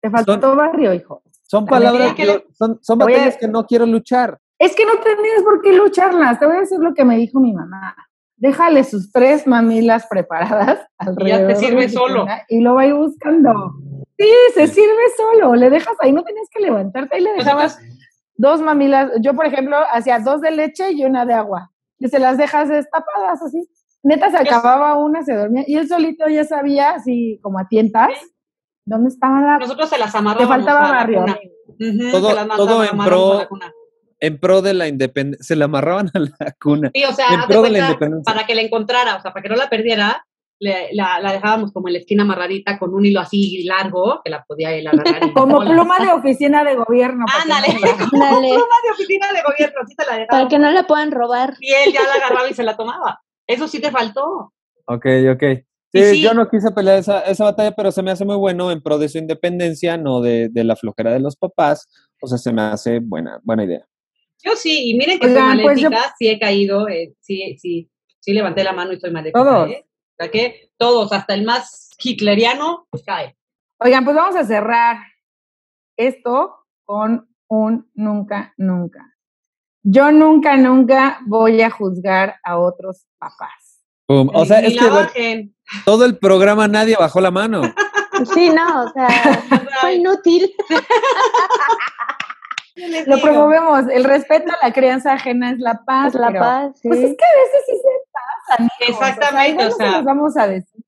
Te 0.00 0.10
faltó 0.10 0.54
barrio, 0.56 0.92
hijo. 0.94 1.22
Son 1.42 1.66
palabras, 1.66 2.14
¿qué 2.14 2.24
le- 2.26 2.38
que- 2.42 2.46
son, 2.54 2.78
son 2.82 2.98
batallas 2.98 3.36
que 3.36 3.48
no 3.48 3.64
quiero 3.66 3.86
luchar. 3.86 4.38
Es 4.58 4.74
que 4.76 4.84
no 4.86 4.92
tendrías 5.02 5.42
por 5.42 5.60
qué 5.62 5.72
lucharlas. 5.72 6.38
Te 6.38 6.46
voy 6.46 6.56
a 6.56 6.60
decir 6.60 6.78
lo 6.78 6.94
que 6.94 7.04
me 7.04 7.16
dijo 7.16 7.40
mi 7.40 7.52
mamá. 7.52 7.96
Déjale 8.36 8.84
sus 8.84 9.10
tres 9.12 9.46
mamilas 9.46 10.06
preparadas 10.08 10.86
alrededor. 10.98 11.48
de 11.48 11.56
sirve 11.56 11.88
su 11.88 11.98
solo. 11.98 12.26
Y 12.48 12.60
lo 12.60 12.74
va 12.74 12.82
a 12.82 12.86
ir 12.86 12.94
buscando. 12.94 13.72
Sí, 14.18 14.28
se 14.54 14.66
sirve 14.68 15.02
solo. 15.16 15.54
Le 15.54 15.70
dejas 15.70 15.96
ahí, 16.00 16.12
no 16.12 16.22
tenías 16.22 16.48
que 16.52 16.62
levantarte. 16.62 17.16
Ahí 17.16 17.22
le 17.22 17.32
dejabas 17.34 17.78
dos 18.36 18.60
mamilas. 18.60 19.10
Yo, 19.20 19.34
por 19.34 19.46
ejemplo, 19.46 19.76
hacía 19.92 20.18
dos 20.20 20.40
de 20.40 20.50
leche 20.50 20.92
y 20.92 21.04
una 21.04 21.24
de 21.26 21.34
agua. 21.34 21.70
Y 21.98 22.08
se 22.08 22.18
las 22.18 22.36
dejas 22.38 22.68
destapadas 22.68 23.42
así. 23.42 23.68
Neta, 24.02 24.30
se 24.30 24.36
acababa 24.36 24.96
una, 24.98 25.22
se 25.22 25.34
dormía. 25.34 25.64
Y 25.66 25.76
él 25.76 25.88
solito 25.88 26.28
ya 26.28 26.44
sabía, 26.44 26.90
así 26.90 27.38
como 27.42 27.58
a 27.58 27.66
tientas, 27.68 28.10
dónde 28.84 29.08
estaba 29.08 29.40
la. 29.40 29.58
Nosotros 29.58 29.88
se 29.88 29.98
las 29.98 30.12
Te 30.12 30.18
amarrábamos 30.18 30.56
faltaba 30.56 30.80
a 30.80 30.88
la 30.88 30.94
barrio. 30.94 31.20
cuna. 31.22 31.38
Ujú, 31.68 32.10
Todo- 32.12 32.28
se 32.30 32.34
las 32.34 32.46
todo 32.56 32.84
en 32.84 32.98
pro- 32.98 33.32
a 33.32 33.36
la 33.38 33.48
cuna. 33.48 33.72
En 34.26 34.38
pro 34.38 34.62
de 34.62 34.74
la 34.74 34.88
independencia, 34.88 35.44
se 35.44 35.56
la 35.56 35.66
amarraban 35.66 36.10
a 36.14 36.18
la 36.18 36.54
cuna. 36.60 36.90
Sí, 36.94 37.04
o 37.04 37.12
sea, 37.12 37.28
En 37.28 37.40
haz 37.40 37.48
de 37.48 37.54
pro 37.54 37.62
de 37.62 37.70
la 37.70 37.78
cuenta, 37.78 37.86
independencia. 37.92 38.32
para 38.34 38.46
que 38.46 38.54
la 38.54 38.62
encontrara, 38.62 39.16
o 39.16 39.20
sea, 39.22 39.32
para 39.32 39.42
que 39.42 39.48
no 39.48 39.56
la 39.56 39.68
perdiera, 39.68 40.24
le- 40.60 40.88
la, 40.92 41.20
la 41.20 41.32
dejábamos 41.32 41.72
como 41.72 41.88
en 41.88 41.94
la 41.94 41.98
esquina 41.98 42.22
amarradita 42.22 42.78
con 42.78 42.94
un 42.94 43.04
hilo 43.04 43.20
así 43.20 43.64
largo 43.64 44.20
que 44.24 44.30
la 44.30 44.44
podía 44.44 44.72
él 44.72 44.86
agarrar. 44.86 45.24
y- 45.26 45.32
Como 45.34 45.60
pluma 45.60 45.98
de 45.98 46.12
oficina 46.12 46.62
de 46.64 46.76
gobierno. 46.76 47.24
para 47.26 47.44
no 47.44 47.54
Ándale, 47.56 47.78
la- 47.80 48.06
como 48.10 48.24
Ándale. 48.24 48.48
pluma 48.50 48.74
de 48.84 48.90
oficina 48.92 49.26
de 49.32 49.42
gobierno, 49.42 49.80
así 49.82 49.94
te 49.96 50.04
la 50.04 50.08
Para 50.10 50.18
dejábamos. 50.20 50.48
que 50.50 50.58
no 50.58 50.70
la 50.70 50.82
puedan 50.86 51.10
robar. 51.10 51.54
Y 51.60 51.72
él 51.72 51.92
ya 51.92 52.02
la 52.02 52.14
agarraba 52.24 52.48
y 52.48 52.54
se 52.54 52.62
la 52.62 52.76
tomaba. 52.76 53.20
Eso 53.46 53.68
sí 53.68 53.80
te 53.80 53.90
faltó. 53.90 54.52
Ok, 54.86 55.06
ok. 55.32 55.42
Sí, 55.92 56.04
sí. 56.10 56.22
yo 56.22 56.34
no 56.34 56.48
quise 56.48 56.70
pelear 56.72 56.98
esa, 56.98 57.20
esa 57.20 57.44
batalla, 57.44 57.70
pero 57.72 57.92
se 57.92 58.02
me 58.02 58.10
hace 58.10 58.24
muy 58.24 58.36
bueno 58.36 58.72
en 58.72 58.82
pro 58.82 58.98
de 58.98 59.08
su 59.08 59.18
independencia, 59.18 59.96
no 59.96 60.20
de, 60.20 60.48
de 60.50 60.64
la 60.64 60.74
flojera 60.76 61.12
de 61.12 61.20
los 61.20 61.36
papás. 61.36 61.86
O 62.20 62.26
sea, 62.26 62.36
se 62.38 62.52
me 62.52 62.62
hace 62.62 62.98
buena, 63.00 63.38
buena 63.44 63.64
idea. 63.64 63.86
Yo 64.42 64.56
sí, 64.56 64.90
y 64.90 64.94
miren 64.94 65.18
que 65.18 65.26
Oigan, 65.28 65.54
soy 65.56 65.62
pues 65.62 65.80
yo- 65.80 65.88
sí 66.18 66.28
he 66.28 66.38
caído, 66.38 66.88
eh, 66.88 67.14
sí, 67.20 67.56
sí, 67.58 67.90
sí 68.20 68.32
levanté 68.32 68.64
la 68.64 68.72
mano 68.72 68.92
y 68.92 69.00
soy 69.00 69.10
maléfica. 69.10 69.42
Todos. 69.42 69.70
¿eh? 69.70 69.86
O 69.86 70.16
sea 70.18 70.30
que 70.30 70.70
todos, 70.76 71.12
hasta 71.12 71.34
el 71.34 71.44
más 71.44 71.90
hitleriano, 71.98 72.86
pues 72.90 73.02
cae. 73.04 73.36
Oigan, 73.78 74.04
pues 74.04 74.16
vamos 74.16 74.36
a 74.36 74.44
cerrar 74.44 74.98
esto 75.96 76.56
con 76.84 77.28
un 77.48 77.90
nunca, 77.94 78.54
nunca. 78.56 79.14
Yo 79.82 80.10
nunca, 80.12 80.56
nunca 80.56 81.20
voy 81.26 81.60
a 81.60 81.70
juzgar 81.70 82.36
a 82.42 82.58
otros 82.58 83.06
papás. 83.18 83.82
O 84.06 84.44
sea, 84.44 84.60
es 84.60 84.76
que 85.14 85.50
todo 85.84 86.04
el 86.04 86.18
programa 86.18 86.68
nadie 86.68 86.96
bajó 86.98 87.20
la 87.20 87.30
mano. 87.30 87.62
Sí, 88.34 88.50
no, 88.50 88.84
o 88.84 88.92
sea, 88.92 89.08
fue 89.80 89.94
inútil. 89.94 90.54
¿qué 92.94 92.98
les 93.00 93.08
Lo 93.08 93.16
digo? 93.16 93.28
promovemos. 93.28 93.88
El 93.90 94.04
respeto 94.04 94.52
a 94.52 94.66
la 94.66 94.72
crianza 94.72 95.12
ajena 95.12 95.50
es 95.50 95.58
la 95.58 95.82
paz. 95.84 96.14
Es 96.14 96.20
la 96.20 96.28
pero, 96.28 96.40
paz, 96.40 96.80
sí. 96.80 96.88
Pues 96.88 97.00
es 97.00 97.16
que 97.16 97.24
a 97.24 97.42
veces 97.44 97.62
sí 97.66 97.72
se 97.76 98.58
pasan. 98.58 98.68
Exactamente, 98.88 99.66
o 99.66 99.70
sea. 99.72 100.00
vamos 100.02 100.36
a 100.36 100.46
decir. 100.46 100.84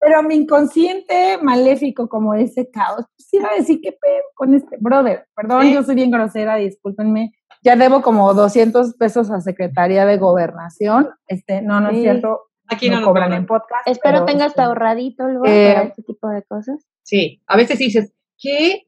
Pero 0.00 0.22
mi 0.22 0.36
inconsciente 0.36 1.38
maléfico 1.42 2.08
como 2.08 2.34
ese 2.34 2.70
caos, 2.70 3.04
pues 3.16 3.34
iba 3.34 3.48
a 3.50 3.56
decir 3.56 3.80
qué 3.82 3.90
pedo 3.92 4.22
con 4.34 4.54
este 4.54 4.76
brother. 4.78 5.26
Perdón, 5.34 5.62
Sí. 5.62 5.74
yo 5.74 5.82
soy 5.82 5.96
bien 5.96 6.10
grosera, 6.10 6.54
discúlpenme. 6.56 7.32
Ya 7.64 7.74
debo 7.74 8.00
como 8.02 8.32
200 8.32 8.94
pesos 8.94 9.30
a 9.32 9.40
Secretaría 9.40 10.06
de 10.06 10.16
Gobernación. 10.18 11.10
Este, 11.26 11.62
no, 11.62 11.80
no 11.80 11.90
es 11.90 12.00
cierto. 12.00 12.42
Aquí 12.68 12.88
no, 12.88 12.96
no, 12.96 13.00
nos 13.00 13.08
cobran 13.08 13.24
cobran. 13.28 13.40
en 13.40 13.46
podcast. 13.46 13.88
Espero 13.88 14.18
pero, 14.18 14.26
tengas 14.26 14.48
este, 14.48 14.62
ahorradito 14.62 15.26
luego 15.26 15.46
eh, 15.46 15.72
para 15.74 15.86
este 15.88 16.02
tipo 16.02 16.28
de 16.28 16.42
cosas. 16.44 16.86
Sí, 17.02 17.42
a 17.46 17.56
veces 17.56 17.78
dices, 17.78 18.12
¿qué? 18.38 18.84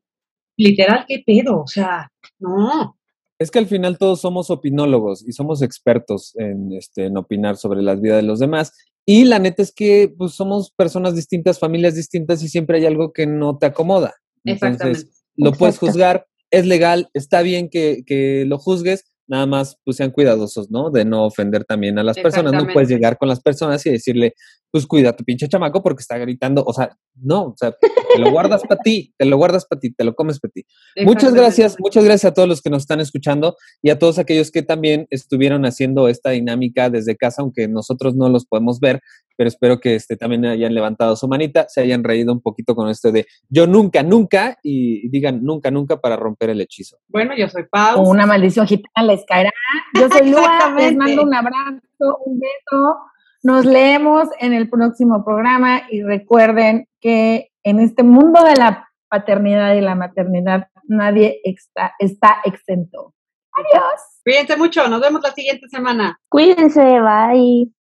Literal, 0.56 1.06
¿qué 1.08 1.22
pedo? 1.26 1.62
O 1.62 1.66
sea, 1.66 2.12
no. 2.40 2.96
Es 3.38 3.50
que 3.50 3.58
al 3.58 3.66
final 3.66 3.96
todos 3.96 4.20
somos 4.20 4.50
opinólogos 4.50 5.26
y 5.26 5.32
somos 5.32 5.62
expertos 5.62 6.34
en, 6.36 6.72
este, 6.72 7.06
en 7.06 7.16
opinar 7.16 7.56
sobre 7.56 7.80
las 7.80 8.00
vidas 8.00 8.16
de 8.16 8.22
los 8.22 8.38
demás. 8.38 8.72
Y 9.06 9.24
la 9.24 9.38
neta 9.38 9.62
es 9.62 9.72
que 9.72 10.12
pues, 10.16 10.32
somos 10.32 10.72
personas 10.72 11.16
distintas, 11.16 11.58
familias 11.58 11.94
distintas 11.94 12.42
y 12.42 12.48
siempre 12.48 12.78
hay 12.78 12.86
algo 12.86 13.12
que 13.12 13.26
no 13.26 13.56
te 13.56 13.66
acomoda. 13.66 14.14
Entonces, 14.44 15.24
lo 15.36 15.52
puedes 15.52 15.78
juzgar, 15.78 16.26
es 16.50 16.66
legal, 16.66 17.08
está 17.14 17.40
bien 17.40 17.70
que, 17.70 18.02
que 18.06 18.44
lo 18.46 18.58
juzgues, 18.58 19.04
nada 19.30 19.46
más 19.46 19.78
pues 19.84 19.96
sean 19.96 20.10
cuidadosos, 20.10 20.70
¿no? 20.70 20.90
De 20.90 21.04
no 21.04 21.24
ofender 21.24 21.64
también 21.64 21.98
a 21.98 22.02
las 22.02 22.18
personas. 22.18 22.52
No 22.52 22.66
puedes 22.72 22.88
llegar 22.88 23.16
con 23.16 23.28
las 23.28 23.40
personas 23.40 23.86
y 23.86 23.90
decirle, 23.90 24.34
pues 24.70 24.86
cuida 24.86 25.10
a 25.10 25.16
tu 25.16 25.24
pinche 25.24 25.48
chamaco 25.48 25.82
porque 25.82 26.00
está 26.00 26.18
gritando. 26.18 26.62
O 26.64 26.72
sea, 26.72 26.96
no, 27.16 27.46
o 27.46 27.54
sea, 27.56 27.72
te 27.72 28.18
lo 28.18 28.30
guardas 28.30 28.62
para 28.62 28.80
ti, 28.80 29.14
te 29.16 29.24
lo 29.24 29.36
guardas 29.36 29.66
para 29.66 29.80
ti, 29.80 29.92
te 29.92 30.04
lo 30.04 30.14
comes 30.14 30.40
para 30.40 30.52
ti. 30.52 30.64
Muchas 31.04 31.34
gracias, 31.34 31.76
muchas 31.78 32.04
gracias 32.04 32.30
a 32.30 32.34
todos 32.34 32.48
los 32.48 32.62
que 32.62 32.70
nos 32.70 32.82
están 32.82 33.00
escuchando 33.00 33.56
y 33.82 33.90
a 33.90 33.98
todos 33.98 34.18
aquellos 34.18 34.50
que 34.50 34.62
también 34.62 35.06
estuvieron 35.10 35.64
haciendo 35.64 36.08
esta 36.08 36.30
dinámica 36.30 36.90
desde 36.90 37.16
casa, 37.16 37.42
aunque 37.42 37.68
nosotros 37.68 38.14
no 38.14 38.28
los 38.28 38.46
podemos 38.46 38.80
ver, 38.80 39.00
pero 39.36 39.48
espero 39.48 39.80
que 39.80 39.94
este, 39.94 40.16
también 40.16 40.44
hayan 40.44 40.74
levantado 40.74 41.16
su 41.16 41.26
manita, 41.26 41.66
se 41.68 41.80
hayan 41.80 42.04
reído 42.04 42.32
un 42.32 42.40
poquito 42.40 42.74
con 42.74 42.88
esto 42.88 43.10
de 43.10 43.26
yo 43.48 43.66
nunca, 43.66 44.02
nunca 44.02 44.58
y 44.62 45.08
digan 45.08 45.42
nunca, 45.42 45.70
nunca 45.70 46.00
para 46.00 46.16
romper 46.16 46.50
el 46.50 46.60
hechizo. 46.60 46.98
Bueno, 47.08 47.32
yo 47.36 47.48
soy 47.48 47.64
Pau. 47.70 48.02
una 48.08 48.26
maldición 48.26 48.66
gitana 48.66 49.06
les 49.06 49.24
caerá. 49.26 49.50
Yo 49.98 50.08
soy 50.08 50.30
Lua, 50.30 50.74
les 50.78 50.96
mando 50.96 51.22
un 51.22 51.34
abrazo, 51.34 52.18
un 52.26 52.38
beso. 52.38 52.96
Nos 53.42 53.64
leemos 53.64 54.28
en 54.38 54.52
el 54.52 54.68
próximo 54.68 55.24
programa 55.24 55.82
y 55.90 56.02
recuerden 56.02 56.88
que 57.00 57.50
en 57.62 57.80
este 57.80 58.02
mundo 58.02 58.44
de 58.44 58.56
la 58.56 58.88
paternidad 59.08 59.74
y 59.74 59.80
la 59.80 59.94
maternidad 59.94 60.68
nadie 60.84 61.40
está, 61.44 61.94
está 61.98 62.40
exento. 62.44 63.14
Adiós. 63.52 64.00
Cuídense 64.24 64.56
mucho, 64.56 64.88
nos 64.88 65.00
vemos 65.00 65.22
la 65.22 65.32
siguiente 65.32 65.68
semana. 65.68 66.18
Cuídense, 66.28 67.00
bye. 67.00 67.70